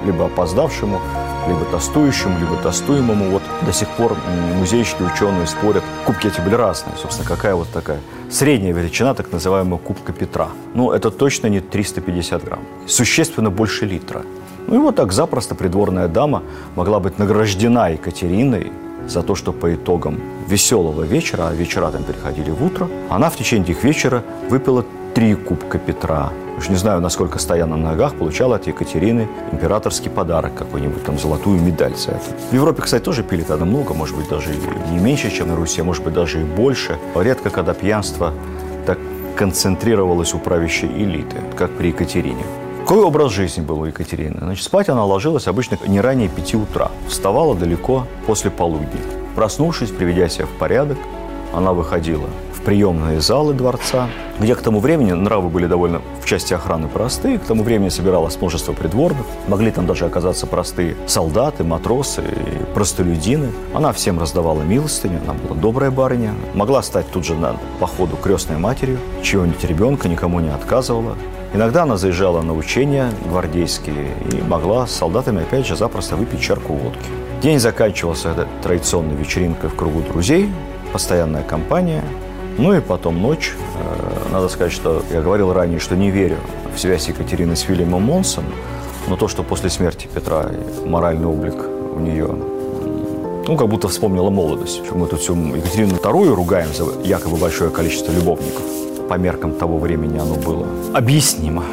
Либо 0.06 0.26
опоздавшему, 0.26 1.00
либо 1.48 1.66
тостующему, 1.66 2.40
либо 2.40 2.56
тостуемому. 2.58 3.32
Вот 3.32 3.44
до 3.66 3.74
сих 3.74 3.88
пор 3.90 4.16
музейщики, 4.58 5.04
ученые 5.04 5.48
спорят. 5.48 5.84
Кубки 6.06 6.28
эти 6.28 6.42
были 6.42 6.56
разные. 6.56 6.96
Собственно, 6.98 7.28
какая 7.28 7.56
вот 7.56 7.68
такая 7.70 8.00
средняя 8.30 8.74
величина 8.74 9.14
так 9.14 9.32
называемого 9.32 9.78
кубка 9.78 10.14
Петра. 10.14 10.50
Ну, 10.74 10.92
это 10.92 11.12
точно 11.12 11.48
не 11.48 11.60
350 11.60 12.44
грамм. 12.44 12.62
Существенно 12.88 13.50
больше 13.50 13.86
литра. 13.86 14.24
Ну 14.68 14.76
и 14.76 14.78
вот 14.80 14.96
так 14.96 15.12
запросто 15.12 15.56
придворная 15.56 16.08
дама 16.08 16.44
могла 16.76 17.00
быть 17.00 17.20
награждена 17.20 17.92
Екатериной 17.92 18.72
за 19.08 19.22
то, 19.24 19.36
что 19.36 19.52
по 19.52 19.74
итогам 19.74 20.20
веселого 20.48 21.04
вечера, 21.04 21.50
а 21.50 21.54
вечера 21.54 21.92
там 21.92 22.04
переходили 22.04 22.52
в 22.52 22.64
утро, 22.64 22.88
она 23.10 23.30
в 23.30 23.36
течение 23.36 23.66
этих 23.66 23.84
вечера 23.84 24.24
выпила 24.50 24.86
три 25.22 25.36
кубка 25.36 25.78
Петра. 25.78 26.34
Уж 26.58 26.70
не 26.70 26.76
знаю, 26.76 27.00
насколько 27.00 27.38
стоя 27.38 27.68
на 27.68 27.78
ногах, 27.78 28.16
получала 28.16 28.56
от 28.56 28.66
Екатерины 28.66 29.28
императорский 29.52 30.10
подарок, 30.10 30.56
какой-нибудь 30.56 31.04
там 31.04 31.20
золотую 31.20 31.62
медаль 31.62 31.96
за 31.96 32.14
это. 32.14 32.24
В 32.50 32.54
Европе, 32.54 32.82
кстати, 32.82 33.04
тоже 33.04 33.22
пили 33.22 33.44
тогда 33.44 33.66
много, 33.66 33.94
может 33.94 34.18
быть, 34.18 34.28
даже 34.30 34.50
не 34.90 34.98
меньше, 34.98 35.30
чем 35.30 35.50
на 35.50 35.56
Руси, 35.56 35.82
а 35.82 35.84
может 35.84 36.04
быть, 36.04 36.16
даже 36.16 36.42
и 36.42 36.44
больше. 36.44 36.98
Редко, 37.14 37.52
когда 37.52 37.76
пьянство 37.76 38.34
так 38.88 38.98
концентрировалось 39.36 40.34
у 40.34 40.40
правящей 40.40 40.90
элиты, 40.90 41.38
как 41.56 41.70
при 41.78 41.90
Екатерине. 41.90 42.44
Какой 42.80 43.04
образ 43.04 43.32
жизни 43.32 43.62
был 43.62 43.82
у 43.82 43.86
Екатерины? 43.86 44.38
Значит, 44.40 44.66
спать 44.66 44.90
она 44.90 45.06
ложилась 45.06 45.46
обычно 45.46 45.78
не 45.86 46.02
ранее 46.02 46.30
5 46.30 46.56
утра. 46.56 46.90
Вставала 47.08 47.54
далеко 47.54 48.08
после 48.26 48.50
полудня. 48.50 49.02
Проснувшись, 49.36 49.92
приведя 49.92 50.30
себя 50.30 50.48
в 50.48 50.58
порядок, 50.58 50.98
она 51.54 51.74
выходила 51.74 52.28
в 52.62 52.64
приемные 52.64 53.20
залы 53.22 53.54
дворца, 53.54 54.08
где 54.40 54.56
к 54.56 54.62
тому 54.62 54.80
времени 54.80 55.14
нравы 55.14 55.50
были 55.50 55.66
довольно 55.66 56.02
в 56.22 56.26
части 56.26 56.54
охраны 56.54 56.88
простые. 56.88 57.40
К 57.40 57.44
тому 57.44 57.64
времени 57.64 57.90
собиралось 57.90 58.38
множество 58.38 58.74
придворных. 58.74 59.26
Могли 59.48 59.72
там 59.72 59.88
даже 59.88 60.06
оказаться 60.06 60.46
простые 60.46 60.96
солдаты, 61.08 61.64
матросы, 61.64 62.24
простолюдины. 62.76 63.52
Она 63.74 63.92
всем 63.94 64.20
раздавала 64.20 64.62
милостыню, 64.62 65.22
она 65.24 65.34
была 65.34 65.56
добрая 65.56 65.90
барыня. 65.90 66.34
Могла 66.54 66.84
стать 66.84 67.10
тут 67.12 67.26
же 67.26 67.36
на 67.36 67.56
походу 67.80 68.16
крестной 68.16 68.58
матерью, 68.58 69.00
чего-нибудь 69.24 69.64
ребенка 69.64 70.08
никому 70.08 70.40
не 70.40 70.50
отказывала. 70.50 71.16
Иногда 71.54 71.84
она 71.84 71.98
заезжала 71.98 72.42
на 72.42 72.54
учения 72.54 73.12
гвардейские 73.28 74.14
и 74.32 74.42
могла 74.42 74.86
с 74.86 74.92
солдатами 74.92 75.42
опять 75.42 75.66
же 75.66 75.76
запросто 75.76 76.16
выпить 76.16 76.42
чарку 76.42 76.74
водки. 76.74 77.10
День 77.42 77.60
заканчивался 77.60 78.30
этой 78.30 78.46
традиционной 78.62 79.16
вечеринкой 79.16 79.72
в 79.72 79.76
кругу 79.76 80.02
друзей, 80.02 80.50
постоянная 80.94 81.44
компания, 81.44 82.04
ну 82.62 82.74
и 82.74 82.80
потом 82.80 83.22
ночь. 83.22 83.54
Э, 83.76 84.32
надо 84.32 84.48
сказать, 84.48 84.72
что 84.72 85.04
я 85.12 85.22
говорил 85.22 85.52
ранее, 85.52 85.80
что 85.80 85.96
не 85.96 86.12
верю 86.12 86.38
в 86.74 86.80
связь 86.80 87.08
Екатерины 87.08 87.56
с 87.56 87.68
Вильямом 87.68 88.04
Монсом, 88.04 88.46
но 89.08 89.16
то, 89.16 89.28
что 89.28 89.44
после 89.44 89.70
смерти 89.70 90.08
Петра 90.14 90.46
моральный 90.86 91.26
облик 91.26 91.56
у 91.96 92.00
нее 92.00 92.28
ну, 93.48 93.58
как 93.58 93.68
будто 93.68 93.88
вспомнила 93.88 94.30
молодость. 94.30 94.82
Мы 94.94 95.08
тут 95.08 95.20
всю 95.20 95.36
Екатерину 95.36 95.96
II 95.96 96.36
ругаем 96.36 96.70
за 96.74 96.86
якобы 97.04 97.38
большое 97.38 97.72
количество 97.72 98.12
любовников 98.12 98.64
по 99.10 99.16
меркам 99.16 99.54
того 99.54 99.78
времени 99.78 100.20
оно 100.20 100.36
было 100.36 100.68
объяснимо. 100.94 101.64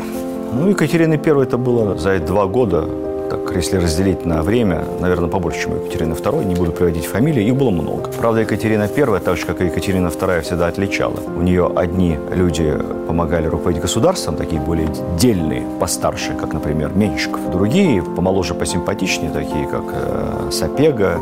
Ну, 0.52 0.70
Екатерины 0.70 1.20
I 1.22 1.42
это 1.42 1.58
было 1.58 1.98
за 1.98 2.18
два 2.18 2.46
года, 2.46 2.88
так, 3.30 3.54
если 3.56 3.76
разделить 3.76 4.24
на 4.26 4.42
время, 4.42 4.84
наверное, 5.00 5.28
побольше, 5.28 5.62
чем 5.62 5.76
Екатерины 5.76 6.14
II, 6.14 6.44
не 6.44 6.54
буду 6.54 6.72
приводить 6.72 7.06
фамилии, 7.06 7.44
их 7.44 7.56
было 7.56 7.70
много. 7.70 8.10
Правда, 8.18 8.40
Екатерина 8.40 8.84
I, 8.84 9.20
так 9.20 9.36
же, 9.36 9.46
как 9.46 9.60
и 9.60 9.66
Екатерина 9.66 10.08
II, 10.08 10.40
всегда 10.40 10.66
отличала. 10.66 11.16
У 11.36 11.42
нее 11.42 11.70
одни 11.74 12.18
люди 12.34 12.76
помогали 13.06 13.46
руководить 13.46 13.82
государством, 13.82 14.36
такие 14.36 14.60
более 14.60 14.88
дельные, 15.18 15.62
постарше, 15.80 16.34
как, 16.34 16.52
например, 16.52 16.92
Меньшиков. 16.94 17.50
Другие, 17.50 18.02
помоложе, 18.02 18.54
посимпатичнее, 18.54 19.30
такие, 19.30 19.66
как 19.66 19.84
э, 19.92 20.50
Сапега 20.50 21.20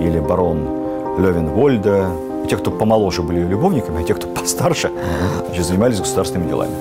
или 0.00 0.18
барон 0.20 0.58
Левин 1.18 1.48
Вольда, 1.48 2.08
и 2.44 2.48
те, 2.48 2.56
кто 2.56 2.70
помоложе 2.70 3.22
были 3.22 3.40
любовниками, 3.40 4.02
а 4.02 4.04
те, 4.04 4.14
кто 4.14 4.26
постарше, 4.40 4.90
значит, 5.46 5.64
занимались 5.64 6.00
государственными 6.00 6.48
делами. 6.48 6.72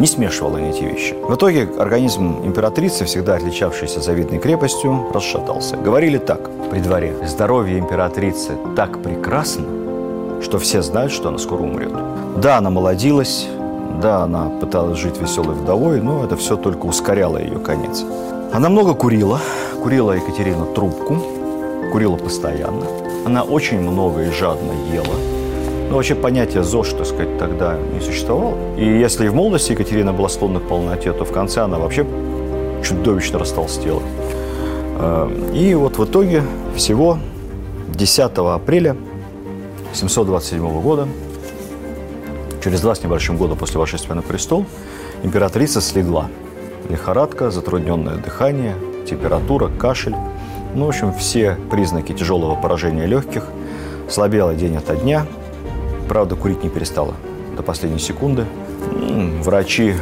Не 0.00 0.06
смешивала 0.06 0.56
они 0.56 0.70
эти 0.70 0.82
вещи. 0.82 1.14
В 1.22 1.34
итоге 1.34 1.68
организм 1.78 2.38
императрицы, 2.42 3.04
всегда 3.04 3.34
отличавшийся 3.34 4.00
завидной 4.00 4.38
крепостью, 4.38 5.10
расшатался. 5.12 5.76
Говорили 5.76 6.16
так 6.16 6.48
при 6.70 6.80
дворе. 6.80 7.14
Здоровье 7.26 7.78
императрицы 7.78 8.56
так 8.74 9.02
прекрасно, 9.02 9.66
что 10.42 10.58
все 10.58 10.80
знают, 10.80 11.12
что 11.12 11.28
она 11.28 11.36
скоро 11.36 11.60
умрет. 11.60 11.92
Да, 12.38 12.56
она 12.56 12.70
молодилась, 12.70 13.46
да, 14.00 14.22
она 14.22 14.48
пыталась 14.48 14.98
жить 14.98 15.20
веселой 15.20 15.54
вдовой, 15.54 16.00
но 16.00 16.24
это 16.24 16.34
все 16.34 16.56
только 16.56 16.86
ускоряло 16.86 17.36
ее 17.36 17.58
конец. 17.58 18.02
Она 18.54 18.70
много 18.70 18.94
курила. 18.94 19.38
Курила 19.82 20.12
Екатерина 20.12 20.64
трубку, 20.64 21.18
курила 21.92 22.16
постоянно. 22.16 22.86
Она 23.26 23.42
очень 23.42 23.80
много 23.80 24.22
и 24.22 24.30
жадно 24.30 24.72
ела. 24.90 25.39
Но 25.90 25.96
вообще 25.96 26.14
понятие 26.14 26.62
ЗОЖ, 26.62 26.94
так 26.94 27.06
сказать, 27.06 27.36
тогда 27.38 27.76
не 27.76 28.00
существовало. 28.00 28.54
И 28.78 28.84
если 28.84 29.28
в 29.28 29.34
молодости 29.34 29.72
Екатерина 29.72 30.12
была 30.12 30.28
склонна 30.28 30.60
к 30.60 30.68
полноте, 30.68 31.12
то 31.12 31.24
в 31.24 31.32
конце 31.32 31.60
она 31.60 31.78
вообще 31.78 32.06
чудовищно 32.82 33.38
растолстела. 33.38 34.02
Э, 34.98 35.52
и 35.52 35.74
вот 35.74 35.98
в 35.98 36.04
итоге 36.04 36.42
всего 36.74 37.18
10 37.88 38.30
апреля 38.38 38.96
727 39.92 40.80
года, 40.80 41.08
через 42.64 42.80
два 42.80 42.94
с 42.94 43.02
небольшим 43.02 43.36
года 43.36 43.54
после 43.54 43.78
вошествия 43.78 44.14
на 44.14 44.22
престол, 44.22 44.64
императрица 45.22 45.80
слегла. 45.80 46.28
Лихорадка, 46.88 47.50
затрудненное 47.50 48.16
дыхание, 48.16 48.76
температура, 49.06 49.68
кашель– 49.68 50.14
ну, 50.74 50.86
в 50.86 50.88
общем, 50.88 51.12
все 51.12 51.56
признаки 51.70 52.12
тяжелого 52.12 52.54
поражения 52.54 53.06
легких. 53.06 53.44
Слабела 54.08 54.54
день 54.54 54.76
ото 54.76 54.94
дня. 54.96 55.26
Правда, 56.10 56.34
курить 56.34 56.64
не 56.64 56.68
перестала 56.68 57.14
до 57.56 57.62
последней 57.62 58.00
секунды. 58.00 58.44
Врачи 59.44 59.94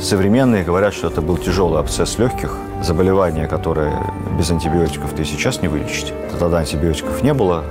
современные 0.00 0.64
говорят, 0.64 0.92
что 0.92 1.06
это 1.06 1.22
был 1.22 1.36
тяжелый 1.36 1.78
абсцесс 1.78 2.18
легких. 2.18 2.58
Заболевание, 2.82 3.46
которое 3.46 4.12
без 4.36 4.50
антибиотиков 4.50 5.12
ты 5.12 5.24
сейчас 5.24 5.62
не 5.62 5.68
вылечить. 5.68 6.12
Тогда 6.36 6.58
антибиотиков 6.58 7.22
не 7.22 7.32
было. 7.32 7.62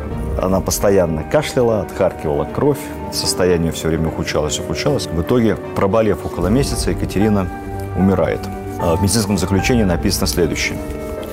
Она 0.41 0.61
постоянно 0.61 1.23
кашляла, 1.23 1.81
отхаркивала 1.81 2.45
кровь. 2.45 2.79
Состояние 3.11 3.73
все 3.73 3.89
время 3.89 4.07
ухудшалось, 4.07 4.57
ухудшалось. 4.57 5.07
В 5.07 5.21
итоге, 5.21 5.57
проболев 5.75 6.25
около 6.25 6.47
месяца, 6.47 6.91
Екатерина 6.91 7.49
умирает. 7.97 8.39
А 8.79 8.95
в 8.95 9.01
медицинском 9.01 9.37
заключении 9.37 9.83
написано 9.83 10.27
следующее. 10.27 10.77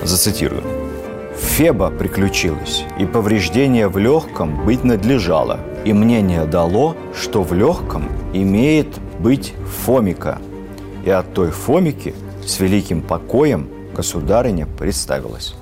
Зацитирую. 0.03 0.63
Феба 1.59 1.89
приключилась, 1.89 2.85
и 2.97 3.05
повреждение 3.05 3.89
в 3.89 3.97
легком 3.97 4.63
быть 4.63 4.85
надлежало. 4.85 5.59
И 5.83 5.91
мнение 5.91 6.45
дало, 6.45 6.95
что 7.13 7.43
в 7.43 7.51
легком 7.51 8.05
имеет 8.31 8.87
быть 9.19 9.53
фомика. 9.83 10.37
И 11.03 11.09
от 11.09 11.33
той 11.33 11.51
фомики 11.51 12.15
с 12.45 12.61
великим 12.61 13.01
покоем 13.01 13.67
государыня 13.93 14.67
представилась. 14.77 15.53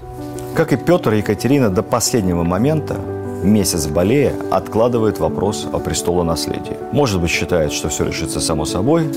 Как 0.54 0.72
и 0.72 0.78
Петр 0.78 1.14
и 1.14 1.18
Екатерина 1.18 1.72
до 1.72 1.82
последнего 1.82 2.44
момента, 2.44 2.96
месяц 3.42 3.88
болея, 3.88 4.36
откладывает 4.52 5.18
вопрос 5.18 5.68
о 5.74 5.80
престолонаследии. 5.80 6.78
Может 6.92 7.20
быть, 7.20 7.32
считает, 7.32 7.72
что 7.72 7.90
все 7.90 8.06
решится 8.06 8.40
само 8.40 8.66
собой, 8.66 9.10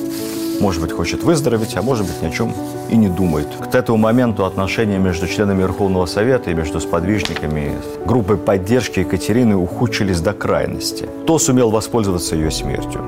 может 0.60 0.82
быть, 0.82 0.92
хочет 0.92 1.24
выздороветь, 1.24 1.76
а 1.76 1.82
может 1.82 2.06
быть, 2.06 2.22
ни 2.22 2.26
о 2.26 2.30
чем 2.30 2.52
и 2.88 2.96
не 2.96 3.08
думает. 3.08 3.48
К 3.72 3.74
этому 3.74 3.98
моменту 3.98 4.44
отношения 4.44 4.98
между 4.98 5.26
членами 5.26 5.62
Верховного 5.62 6.06
Совета 6.06 6.50
и 6.50 6.54
между 6.54 6.80
сподвижниками 6.80 7.76
группой 8.06 8.36
поддержки 8.36 9.00
Екатерины 9.00 9.56
ухудшились 9.56 10.20
до 10.20 10.32
крайности. 10.32 11.08
Кто 11.22 11.38
сумел 11.38 11.70
воспользоваться 11.70 12.36
ее 12.36 12.50
смертью? 12.50 13.02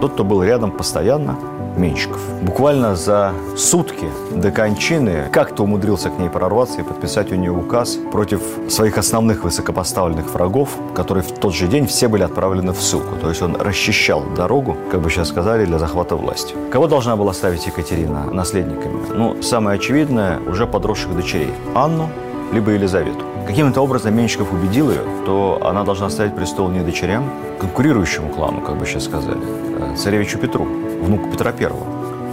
Тот, 0.00 0.12
кто 0.12 0.24
был 0.24 0.42
рядом 0.42 0.70
постоянно, 0.70 1.36
Менщиков. 1.76 2.20
Буквально 2.42 2.94
за 2.94 3.32
сутки 3.56 4.06
до 4.32 4.50
кончины 4.50 5.24
как-то 5.32 5.64
умудрился 5.64 6.10
к 6.10 6.18
ней 6.18 6.28
прорваться 6.28 6.80
и 6.80 6.84
подписать 6.84 7.32
у 7.32 7.34
нее 7.34 7.50
указ 7.50 7.98
против 8.12 8.40
своих 8.68 8.98
основных 8.98 9.44
высокопоставленных 9.44 10.32
врагов, 10.32 10.70
которые 10.94 11.24
в 11.24 11.32
тот 11.32 11.54
же 11.54 11.66
день 11.66 11.86
все 11.86 12.08
были 12.08 12.22
отправлены 12.22 12.72
в 12.72 12.80
ссылку. 12.80 13.16
То 13.20 13.28
есть 13.28 13.42
он 13.42 13.56
расчищал 13.56 14.22
дорогу, 14.36 14.76
как 14.90 15.00
бы 15.00 15.10
сейчас 15.10 15.28
сказали, 15.28 15.64
для 15.64 15.78
захвата 15.78 16.16
власти. 16.16 16.54
Кого 16.70 16.86
должна 16.86 17.16
была 17.16 17.32
ставить 17.32 17.66
Екатерина 17.66 18.24
наследниками? 18.30 19.00
Ну, 19.12 19.42
самое 19.42 19.76
очевидное, 19.76 20.38
уже 20.46 20.66
подросших 20.66 21.14
дочерей. 21.16 21.52
Анну, 21.74 22.08
либо 22.52 22.70
Елизавету. 22.70 23.33
Каким-то 23.46 23.82
образом 23.82 24.16
Менщиков 24.16 24.52
убедил 24.52 24.90
ее, 24.90 25.02
то 25.26 25.60
она 25.62 25.84
должна 25.84 26.08
ставить 26.08 26.34
престол 26.34 26.70
не 26.70 26.80
дочерям, 26.80 27.30
конкурирующему 27.60 28.30
клану, 28.30 28.60
как 28.62 28.76
бы 28.76 28.86
сейчас 28.86 29.04
сказали, 29.04 29.38
а 29.78 29.94
царевичу 29.96 30.38
Петру 30.38 30.64
внуку 30.64 31.30
Петра 31.30 31.52
I. 31.52 31.70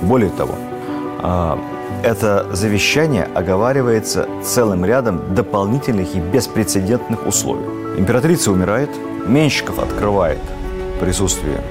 Более 0.04 0.30
того, 0.30 0.56
а, 1.22 1.60
это 2.04 2.48
завещание 2.54 3.28
оговаривается 3.36 4.28
целым 4.44 4.86
рядом 4.86 5.36
дополнительных 5.36 6.16
и 6.16 6.20
беспрецедентных 6.20 7.28
условий. 7.28 7.66
Императрица 7.98 8.52
умирает, 8.52 8.90
Менщиков 9.28 9.80
открывает 9.80 10.40
присутствие 11.00 11.62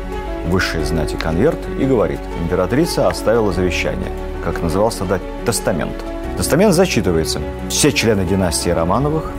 высшей 0.49 0.85
знати 0.85 1.17
конверт 1.17 1.59
и 1.79 1.85
говорит, 1.85 2.21
императрица 2.43 3.09
оставила 3.09 3.53
завещание, 3.53 4.13
как 4.45 4.63
назывался 4.63 5.01
тогда, 5.01 5.19
тестамент. 5.47 5.97
Тестамент 6.41 6.73
зачитывается. 6.73 7.39
Все 7.69 7.93
члены 7.93 8.25
династии 8.25 8.71
Романовых 8.71 9.31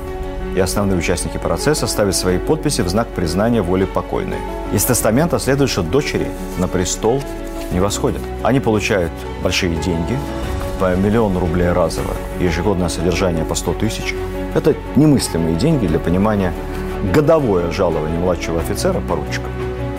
и 0.55 0.59
основные 0.59 0.99
участники 0.99 1.37
процесса 1.37 1.87
ставят 1.87 2.15
свои 2.15 2.37
подписи 2.37 2.81
в 2.81 2.89
знак 2.89 3.07
признания 3.07 3.63
воли 3.63 3.85
покойной. 3.85 4.37
Из 4.71 4.85
тестамента 4.85 5.39
следует, 5.39 5.71
что 5.71 5.81
дочери 5.81 6.27
на 6.59 6.67
престол 6.67 7.19
не 7.71 7.79
восходят. 7.79 8.21
Они 8.43 8.59
получают 8.59 9.11
большие 9.41 9.77
деньги, 9.77 10.15
по 10.79 10.95
миллион 10.95 11.35
рублей 11.39 11.71
разово, 11.71 12.13
ежегодное 12.39 12.89
содержание 12.89 13.45
по 13.45 13.55
100 13.55 13.73
тысяч. 13.73 14.13
Это 14.53 14.75
немыслимые 14.95 15.55
деньги 15.55 15.87
для 15.87 15.97
понимания. 15.97 16.53
Годовое 17.11 17.71
жалование 17.71 18.19
младшего 18.19 18.59
офицера, 18.59 19.01
поручика, 19.01 19.47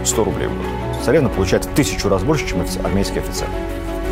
100 0.04 0.22
рублей 0.22 0.46
в 0.46 0.56
год. 0.56 1.04
Царевна 1.04 1.30
получает 1.30 1.64
в 1.64 1.74
тысячу 1.74 2.08
раз 2.08 2.22
больше, 2.22 2.46
чем 2.46 2.64
армейский 2.84 3.18
офицер. 3.18 3.48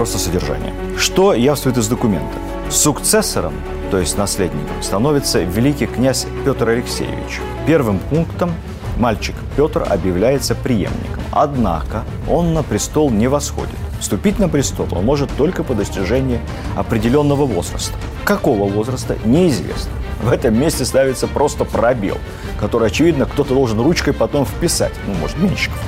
Просто 0.00 0.18
содержание. 0.18 0.72
Что 0.96 1.34
явствует 1.34 1.76
из 1.76 1.86
документа? 1.86 2.32
Сукцессором, 2.70 3.52
то 3.90 3.98
есть 3.98 4.16
наследником, 4.16 4.82
становится 4.82 5.42
великий 5.42 5.84
князь 5.84 6.26
Петр 6.42 6.70
Алексеевич. 6.70 7.38
Первым 7.66 7.98
пунктом 7.98 8.50
мальчик 8.96 9.34
Петр 9.58 9.84
объявляется 9.86 10.54
преемником. 10.54 11.22
Однако 11.32 12.04
он 12.30 12.54
на 12.54 12.62
престол 12.62 13.10
не 13.10 13.28
восходит. 13.28 13.76
Вступить 14.00 14.38
на 14.38 14.48
престол 14.48 14.88
он 14.92 15.04
может 15.04 15.30
только 15.36 15.64
по 15.64 15.74
достижении 15.74 16.40
определенного 16.76 17.44
возраста. 17.44 17.98
Какого 18.24 18.70
возраста, 18.72 19.18
неизвестно. 19.26 19.92
В 20.22 20.32
этом 20.32 20.58
месте 20.58 20.86
ставится 20.86 21.26
просто 21.26 21.66
пробел, 21.66 22.16
который, 22.58 22.88
очевидно, 22.88 23.26
кто-то 23.26 23.52
должен 23.52 23.78
ручкой 23.78 24.14
потом 24.14 24.46
вписать. 24.46 24.94
Ну, 25.06 25.12
может, 25.20 25.36
Меньшиков. 25.36 25.78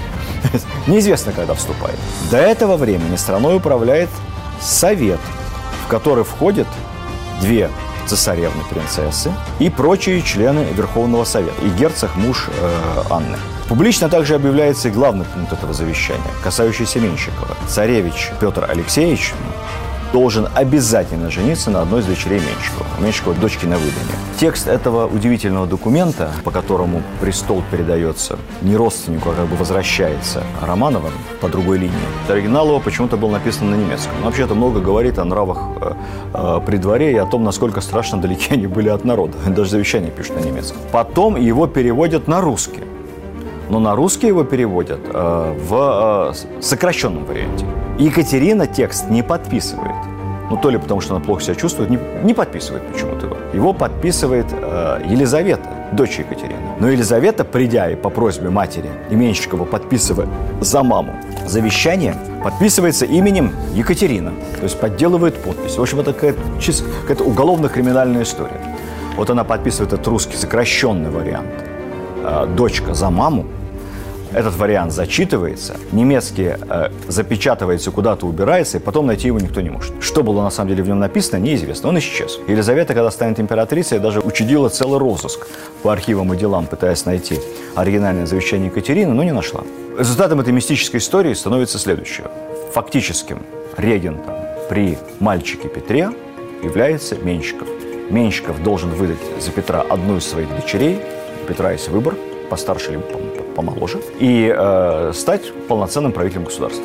Неизвестно, 0.86 1.32
когда 1.32 1.54
вступает. 1.54 1.98
До 2.30 2.38
этого 2.38 2.76
времени 2.76 3.16
страной 3.16 3.56
управляет 3.56 4.10
Совет, 4.60 5.20
в 5.84 5.88
который 5.88 6.24
входят 6.24 6.68
две 7.40 7.70
цесаревны 8.06 8.62
принцессы 8.70 9.32
и 9.58 9.70
прочие 9.70 10.22
члены 10.22 10.66
Верховного 10.74 11.24
Совета, 11.24 11.60
и 11.62 11.68
герцог 11.70 12.14
муж 12.16 12.48
э, 12.48 13.02
Анны. 13.10 13.38
Публично 13.68 14.08
также 14.08 14.34
объявляется 14.34 14.88
и 14.88 14.90
главный 14.90 15.24
пункт 15.24 15.52
этого 15.52 15.72
завещания, 15.72 16.20
касающийся 16.42 17.00
Менщикова. 17.00 17.56
Царевич 17.68 18.32
Петр 18.40 18.68
Алексеевич 18.68 19.32
должен 20.12 20.48
обязательно 20.54 21.30
жениться 21.30 21.70
на 21.70 21.82
одной 21.82 22.00
из 22.00 22.06
дочерей 22.06 22.40
Менщикова. 22.40 22.86
У 22.98 23.02
Менщикова 23.02 23.34
дочки 23.34 23.66
на 23.66 23.76
выданье. 23.76 24.14
Текст 24.38 24.68
этого 24.68 25.06
удивительного 25.06 25.66
документа, 25.66 26.30
по 26.44 26.50
которому 26.50 27.02
престол 27.20 27.62
передается 27.70 28.38
не 28.60 28.76
родственнику, 28.76 29.30
а 29.30 29.34
как 29.34 29.46
бы 29.46 29.56
возвращается 29.56 30.42
Романовым 30.60 31.12
по 31.40 31.48
другой 31.48 31.78
линии, 31.78 31.94
оригинал 32.28 32.66
его 32.68 32.80
почему-то 32.80 33.16
был 33.16 33.30
написан 33.30 33.70
на 33.70 33.74
немецком. 33.74 34.12
Вообще 34.22 34.44
это 34.44 34.54
много 34.54 34.80
говорит 34.80 35.18
о 35.18 35.24
нравах 35.24 35.58
э, 35.80 35.92
э, 36.34 36.60
при 36.66 36.76
дворе 36.76 37.12
и 37.12 37.16
о 37.16 37.26
том, 37.26 37.44
насколько 37.44 37.80
страшно 37.80 38.20
далеки 38.20 38.48
они 38.54 38.66
были 38.66 38.88
от 38.88 39.04
народа. 39.04 39.38
Даже 39.46 39.70
завещание 39.70 40.10
пишут 40.10 40.36
на 40.36 40.44
немецком. 40.44 40.78
Потом 40.90 41.36
его 41.36 41.66
переводят 41.66 42.28
на 42.28 42.40
русский. 42.40 42.82
Но 43.68 43.78
на 43.78 43.94
русский 43.94 44.26
его 44.26 44.44
переводят 44.44 45.00
э, 45.04 45.54
в 45.58 46.32
э, 46.34 46.60
сокращенном 46.60 47.24
варианте. 47.24 47.66
Екатерина 47.98 48.66
текст 48.66 49.08
не 49.08 49.22
подписывает. 49.22 49.94
Ну, 50.52 50.58
то 50.58 50.68
ли 50.68 50.76
потому, 50.76 51.00
что 51.00 51.14
она 51.16 51.24
плохо 51.24 51.42
себя 51.42 51.54
чувствует, 51.54 51.88
не, 51.88 52.34
подписывает 52.34 52.82
почему-то 52.92 53.24
его. 53.24 53.36
Его 53.54 53.72
подписывает 53.72 54.46
э, 54.50 55.00
Елизавета, 55.06 55.68
дочь 55.92 56.18
Екатерины. 56.18 56.60
Но 56.78 56.90
Елизавета, 56.90 57.44
придя 57.44 57.90
и 57.90 57.96
по 57.96 58.10
просьбе 58.10 58.50
матери 58.50 58.90
Именщикова, 59.08 59.64
подписывая 59.64 60.28
за 60.60 60.82
маму 60.82 61.14
завещание, 61.46 62.14
подписывается 62.44 63.06
именем 63.06 63.54
Екатерина. 63.72 64.32
То 64.58 64.64
есть 64.64 64.78
подделывает 64.78 65.36
подпись. 65.42 65.78
В 65.78 65.80
общем, 65.80 66.00
это 66.00 66.12
какая-то, 66.12 66.40
какая-то 67.00 67.24
уголовно-криминальная 67.24 68.24
история. 68.24 68.60
Вот 69.16 69.30
она 69.30 69.44
подписывает 69.44 69.94
этот 69.94 70.06
русский 70.06 70.36
сокращенный 70.36 71.08
вариант. 71.08 71.48
Э, 72.22 72.46
дочка 72.46 72.94
за 72.94 73.10
маму, 73.10 73.46
этот 74.32 74.56
вариант 74.56 74.92
зачитывается, 74.92 75.76
немецкий 75.90 76.54
э, 76.56 76.90
запечатывается, 77.08 77.90
куда-то 77.90 78.26
убирается, 78.26 78.78
и 78.78 78.80
потом 78.80 79.06
найти 79.06 79.26
его 79.26 79.38
никто 79.38 79.60
не 79.60 79.70
может. 79.70 79.92
Что 80.00 80.22
было 80.22 80.42
на 80.42 80.50
самом 80.50 80.70
деле 80.70 80.82
в 80.84 80.88
нем 80.88 81.00
написано, 81.00 81.38
неизвестно. 81.40 81.88
Он 81.88 81.98
исчез. 81.98 82.38
Елизавета, 82.48 82.94
когда 82.94 83.10
станет 83.10 83.40
императрицей, 83.40 83.98
даже 83.98 84.20
учудила 84.20 84.68
целый 84.68 84.98
розыск 84.98 85.46
по 85.82 85.92
архивам 85.92 86.32
и 86.32 86.36
делам, 86.36 86.66
пытаясь 86.66 87.04
найти 87.04 87.40
оригинальное 87.74 88.26
завещание 88.26 88.68
Екатерины, 88.68 89.12
но 89.12 89.22
не 89.22 89.32
нашла. 89.32 89.62
Результатом 89.98 90.40
этой 90.40 90.52
мистической 90.52 90.98
истории 90.98 91.34
становится 91.34 91.78
следующее. 91.78 92.28
Фактическим 92.72 93.42
регентом 93.76 94.34
при 94.70 94.96
мальчике 95.20 95.68
Петре 95.68 96.10
является 96.62 97.16
Менщиков. 97.16 97.68
Менщиков 98.08 98.62
должен 98.62 98.90
выдать 98.90 99.18
за 99.40 99.50
Петра 99.50 99.82
одну 99.82 100.16
из 100.16 100.26
своих 100.26 100.48
дочерей. 100.56 101.00
Петра 101.46 101.72
выбор, 101.88 102.14
постарше 102.50 102.92
либо 102.92 103.04
помоложе, 103.54 104.00
и 104.18 104.52
э, 104.54 105.12
стать 105.14 105.52
полноценным 105.68 106.12
правителем 106.12 106.44
государства. 106.44 106.84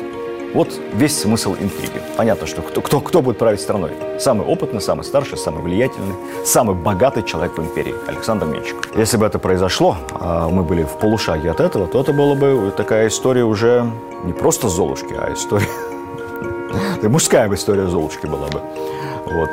Вот 0.54 0.68
весь 0.94 1.18
смысл 1.18 1.54
интриги. 1.60 2.00
Понятно, 2.16 2.46
что 2.46 2.62
кто, 2.62 2.80
кто, 2.80 3.00
кто 3.00 3.20
будет 3.20 3.38
править 3.38 3.60
страной? 3.60 3.90
Самый 4.18 4.46
опытный, 4.46 4.80
самый 4.80 5.02
старший, 5.02 5.36
самый 5.36 5.62
влиятельный, 5.62 6.14
самый 6.44 6.74
богатый 6.74 7.22
человек 7.22 7.58
в 7.58 7.60
империи– 7.60 7.94
Александр 8.08 8.46
Меньшиков. 8.46 8.96
Если 8.96 9.18
бы 9.18 9.26
это 9.26 9.38
произошло, 9.38 9.98
а 10.12 10.48
мы 10.48 10.62
были 10.62 10.84
в 10.84 10.98
полушаге 10.98 11.50
от 11.50 11.60
этого, 11.60 11.86
то 11.86 12.00
это 12.00 12.14
была 12.14 12.34
бы 12.34 12.72
такая 12.74 13.08
история 13.08 13.44
уже 13.44 13.90
не 14.24 14.32
просто 14.32 14.68
Золушки, 14.68 15.14
а 15.18 15.32
история... 15.34 15.68
Мужская 17.02 17.52
история 17.52 17.86
Золушки 17.86 18.26
была 18.26 18.48
бы. 18.48 18.62
Вот, 19.26 19.50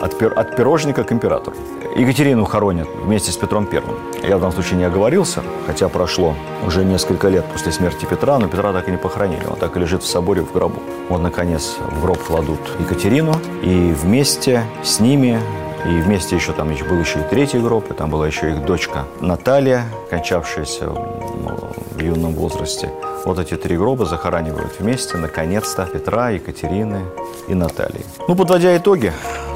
от, 0.00 0.22
от 0.22 0.56
пирожника 0.56 1.04
к 1.04 1.12
императору. 1.12 1.56
Екатерину 1.94 2.44
хоронят 2.46 2.88
вместе 3.04 3.32
с 3.32 3.36
Петром 3.36 3.66
Первым. 3.66 3.96
Я 4.22 4.38
в 4.38 4.40
данном 4.40 4.52
случае 4.52 4.78
не 4.78 4.84
оговорился, 4.84 5.42
хотя 5.66 5.88
прошло 5.88 6.34
уже 6.66 6.84
несколько 6.84 7.28
лет 7.28 7.44
после 7.52 7.70
смерти 7.70 8.06
Петра, 8.06 8.38
но 8.38 8.48
Петра 8.48 8.72
так 8.72 8.88
и 8.88 8.90
не 8.90 8.96
похоронили. 8.96 9.44
Он 9.44 9.56
так 9.56 9.76
и 9.76 9.80
лежит 9.80 10.02
в 10.02 10.06
соборе 10.06 10.40
в 10.42 10.52
гробу. 10.52 10.80
Вот, 11.10 11.20
наконец, 11.20 11.76
в 11.90 12.00
гроб 12.00 12.18
кладут 12.18 12.60
Екатерину, 12.80 13.34
и 13.62 13.92
вместе 13.92 14.64
с 14.82 15.00
ними 15.00 15.38
и 15.84 16.00
вместе 16.00 16.36
еще 16.36 16.52
там 16.52 16.68
был 16.68 17.00
еще 17.00 17.18
и 17.18 17.22
третий 17.28 17.58
гроб, 17.58 17.90
и 17.90 17.94
там 17.94 18.08
была 18.08 18.26
еще 18.26 18.52
их 18.52 18.64
дочка 18.64 19.04
Наталья, 19.20 19.84
кончавшаяся 20.10 20.88
в 20.88 22.00
юном 22.00 22.34
возрасте. 22.34 22.90
Вот 23.24 23.38
эти 23.38 23.56
три 23.56 23.76
гроба 23.76 24.06
захоранивают 24.06 24.78
вместе, 24.78 25.16
наконец-то, 25.16 25.84
Петра, 25.86 26.30
Екатерины 26.30 27.00
и 27.48 27.54
Натальи. 27.54 28.04
Ну, 28.28 28.36
подводя 28.36 28.76
итоги, 28.76 29.12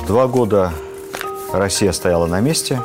два 0.07 0.27
года 0.27 0.73
Россия 1.59 1.93
стояла 1.93 2.27
на 2.27 2.41
месте, 2.41 2.81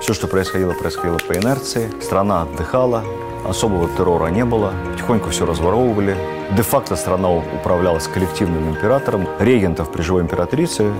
все, 0.00 0.14
что 0.14 0.26
происходило, 0.26 0.72
происходило 0.72 1.18
по 1.18 1.34
инерции, 1.34 1.90
страна 2.00 2.42
отдыхала, 2.42 3.04
особого 3.46 3.88
террора 3.96 4.28
не 4.28 4.44
было, 4.44 4.72
потихоньку 4.92 5.30
все 5.30 5.46
разворовывали. 5.46 6.16
Де-факто 6.56 6.96
страна 6.96 7.30
управлялась 7.30 8.08
коллективным 8.08 8.70
императором. 8.70 9.28
Регентов 9.38 9.92
при 9.92 10.02
живой 10.02 10.22
императрице 10.22 10.92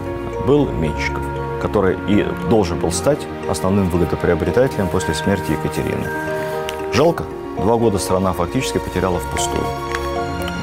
был 0.47 0.69
Менщиков, 0.69 1.23
который 1.63 1.97
и 2.09 2.27
должен 2.49 2.79
был 2.79 2.93
стать 2.93 3.21
основным 3.49 3.89
выгодоприобретателем 3.91 4.89
после 4.89 5.15
смерти 5.15 5.53
Екатерины. 5.53 6.07
Жалко, 6.93 7.25
Два 7.61 7.77
года 7.77 7.99
страна 7.99 8.33
фактически 8.33 8.79
потеряла 8.79 9.19
впустую. 9.19 9.65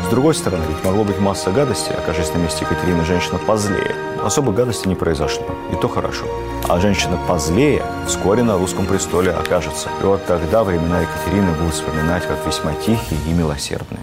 С 0.07 0.09
другой 0.09 0.35
стороны, 0.35 0.63
ведь 0.69 0.85
могло 0.85 1.03
быть 1.03 1.19
масса 1.19 1.51
гадостей, 1.51 1.93
окажись 1.93 2.33
на 2.33 2.37
месте 2.37 2.63
Екатерины 2.63 3.03
женщина 3.03 3.37
позлее. 3.39 3.93
Особо 4.23 4.53
гадости 4.53 4.87
не 4.87 4.95
произошло, 4.95 5.45
и 5.73 5.75
то 5.75 5.89
хорошо. 5.89 6.25
А 6.69 6.79
женщина 6.79 7.19
позлее 7.27 7.83
вскоре 8.07 8.41
на 8.41 8.57
русском 8.57 8.85
престоле 8.85 9.31
окажется. 9.31 9.89
И 10.01 10.05
вот 10.05 10.25
тогда 10.25 10.63
времена 10.63 11.01
Екатерины 11.01 11.51
будут 11.59 11.73
вспоминать 11.73 12.25
как 12.25 12.37
весьма 12.47 12.73
тихие 12.75 13.19
и 13.27 13.33
милосердные. 13.33 13.99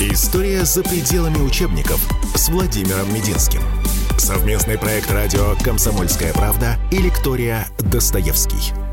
История 0.00 0.64
за 0.64 0.82
пределами 0.82 1.38
учебников 1.38 2.00
с 2.34 2.48
Владимиром 2.48 3.14
Мединским. 3.14 3.62
Совместный 4.18 4.76
проект 4.76 5.08
радио 5.12 5.54
«Комсомольская 5.62 6.32
правда» 6.32 6.74
и 6.90 6.96
лектория 6.96 7.68
«Достоевский». 7.78 8.85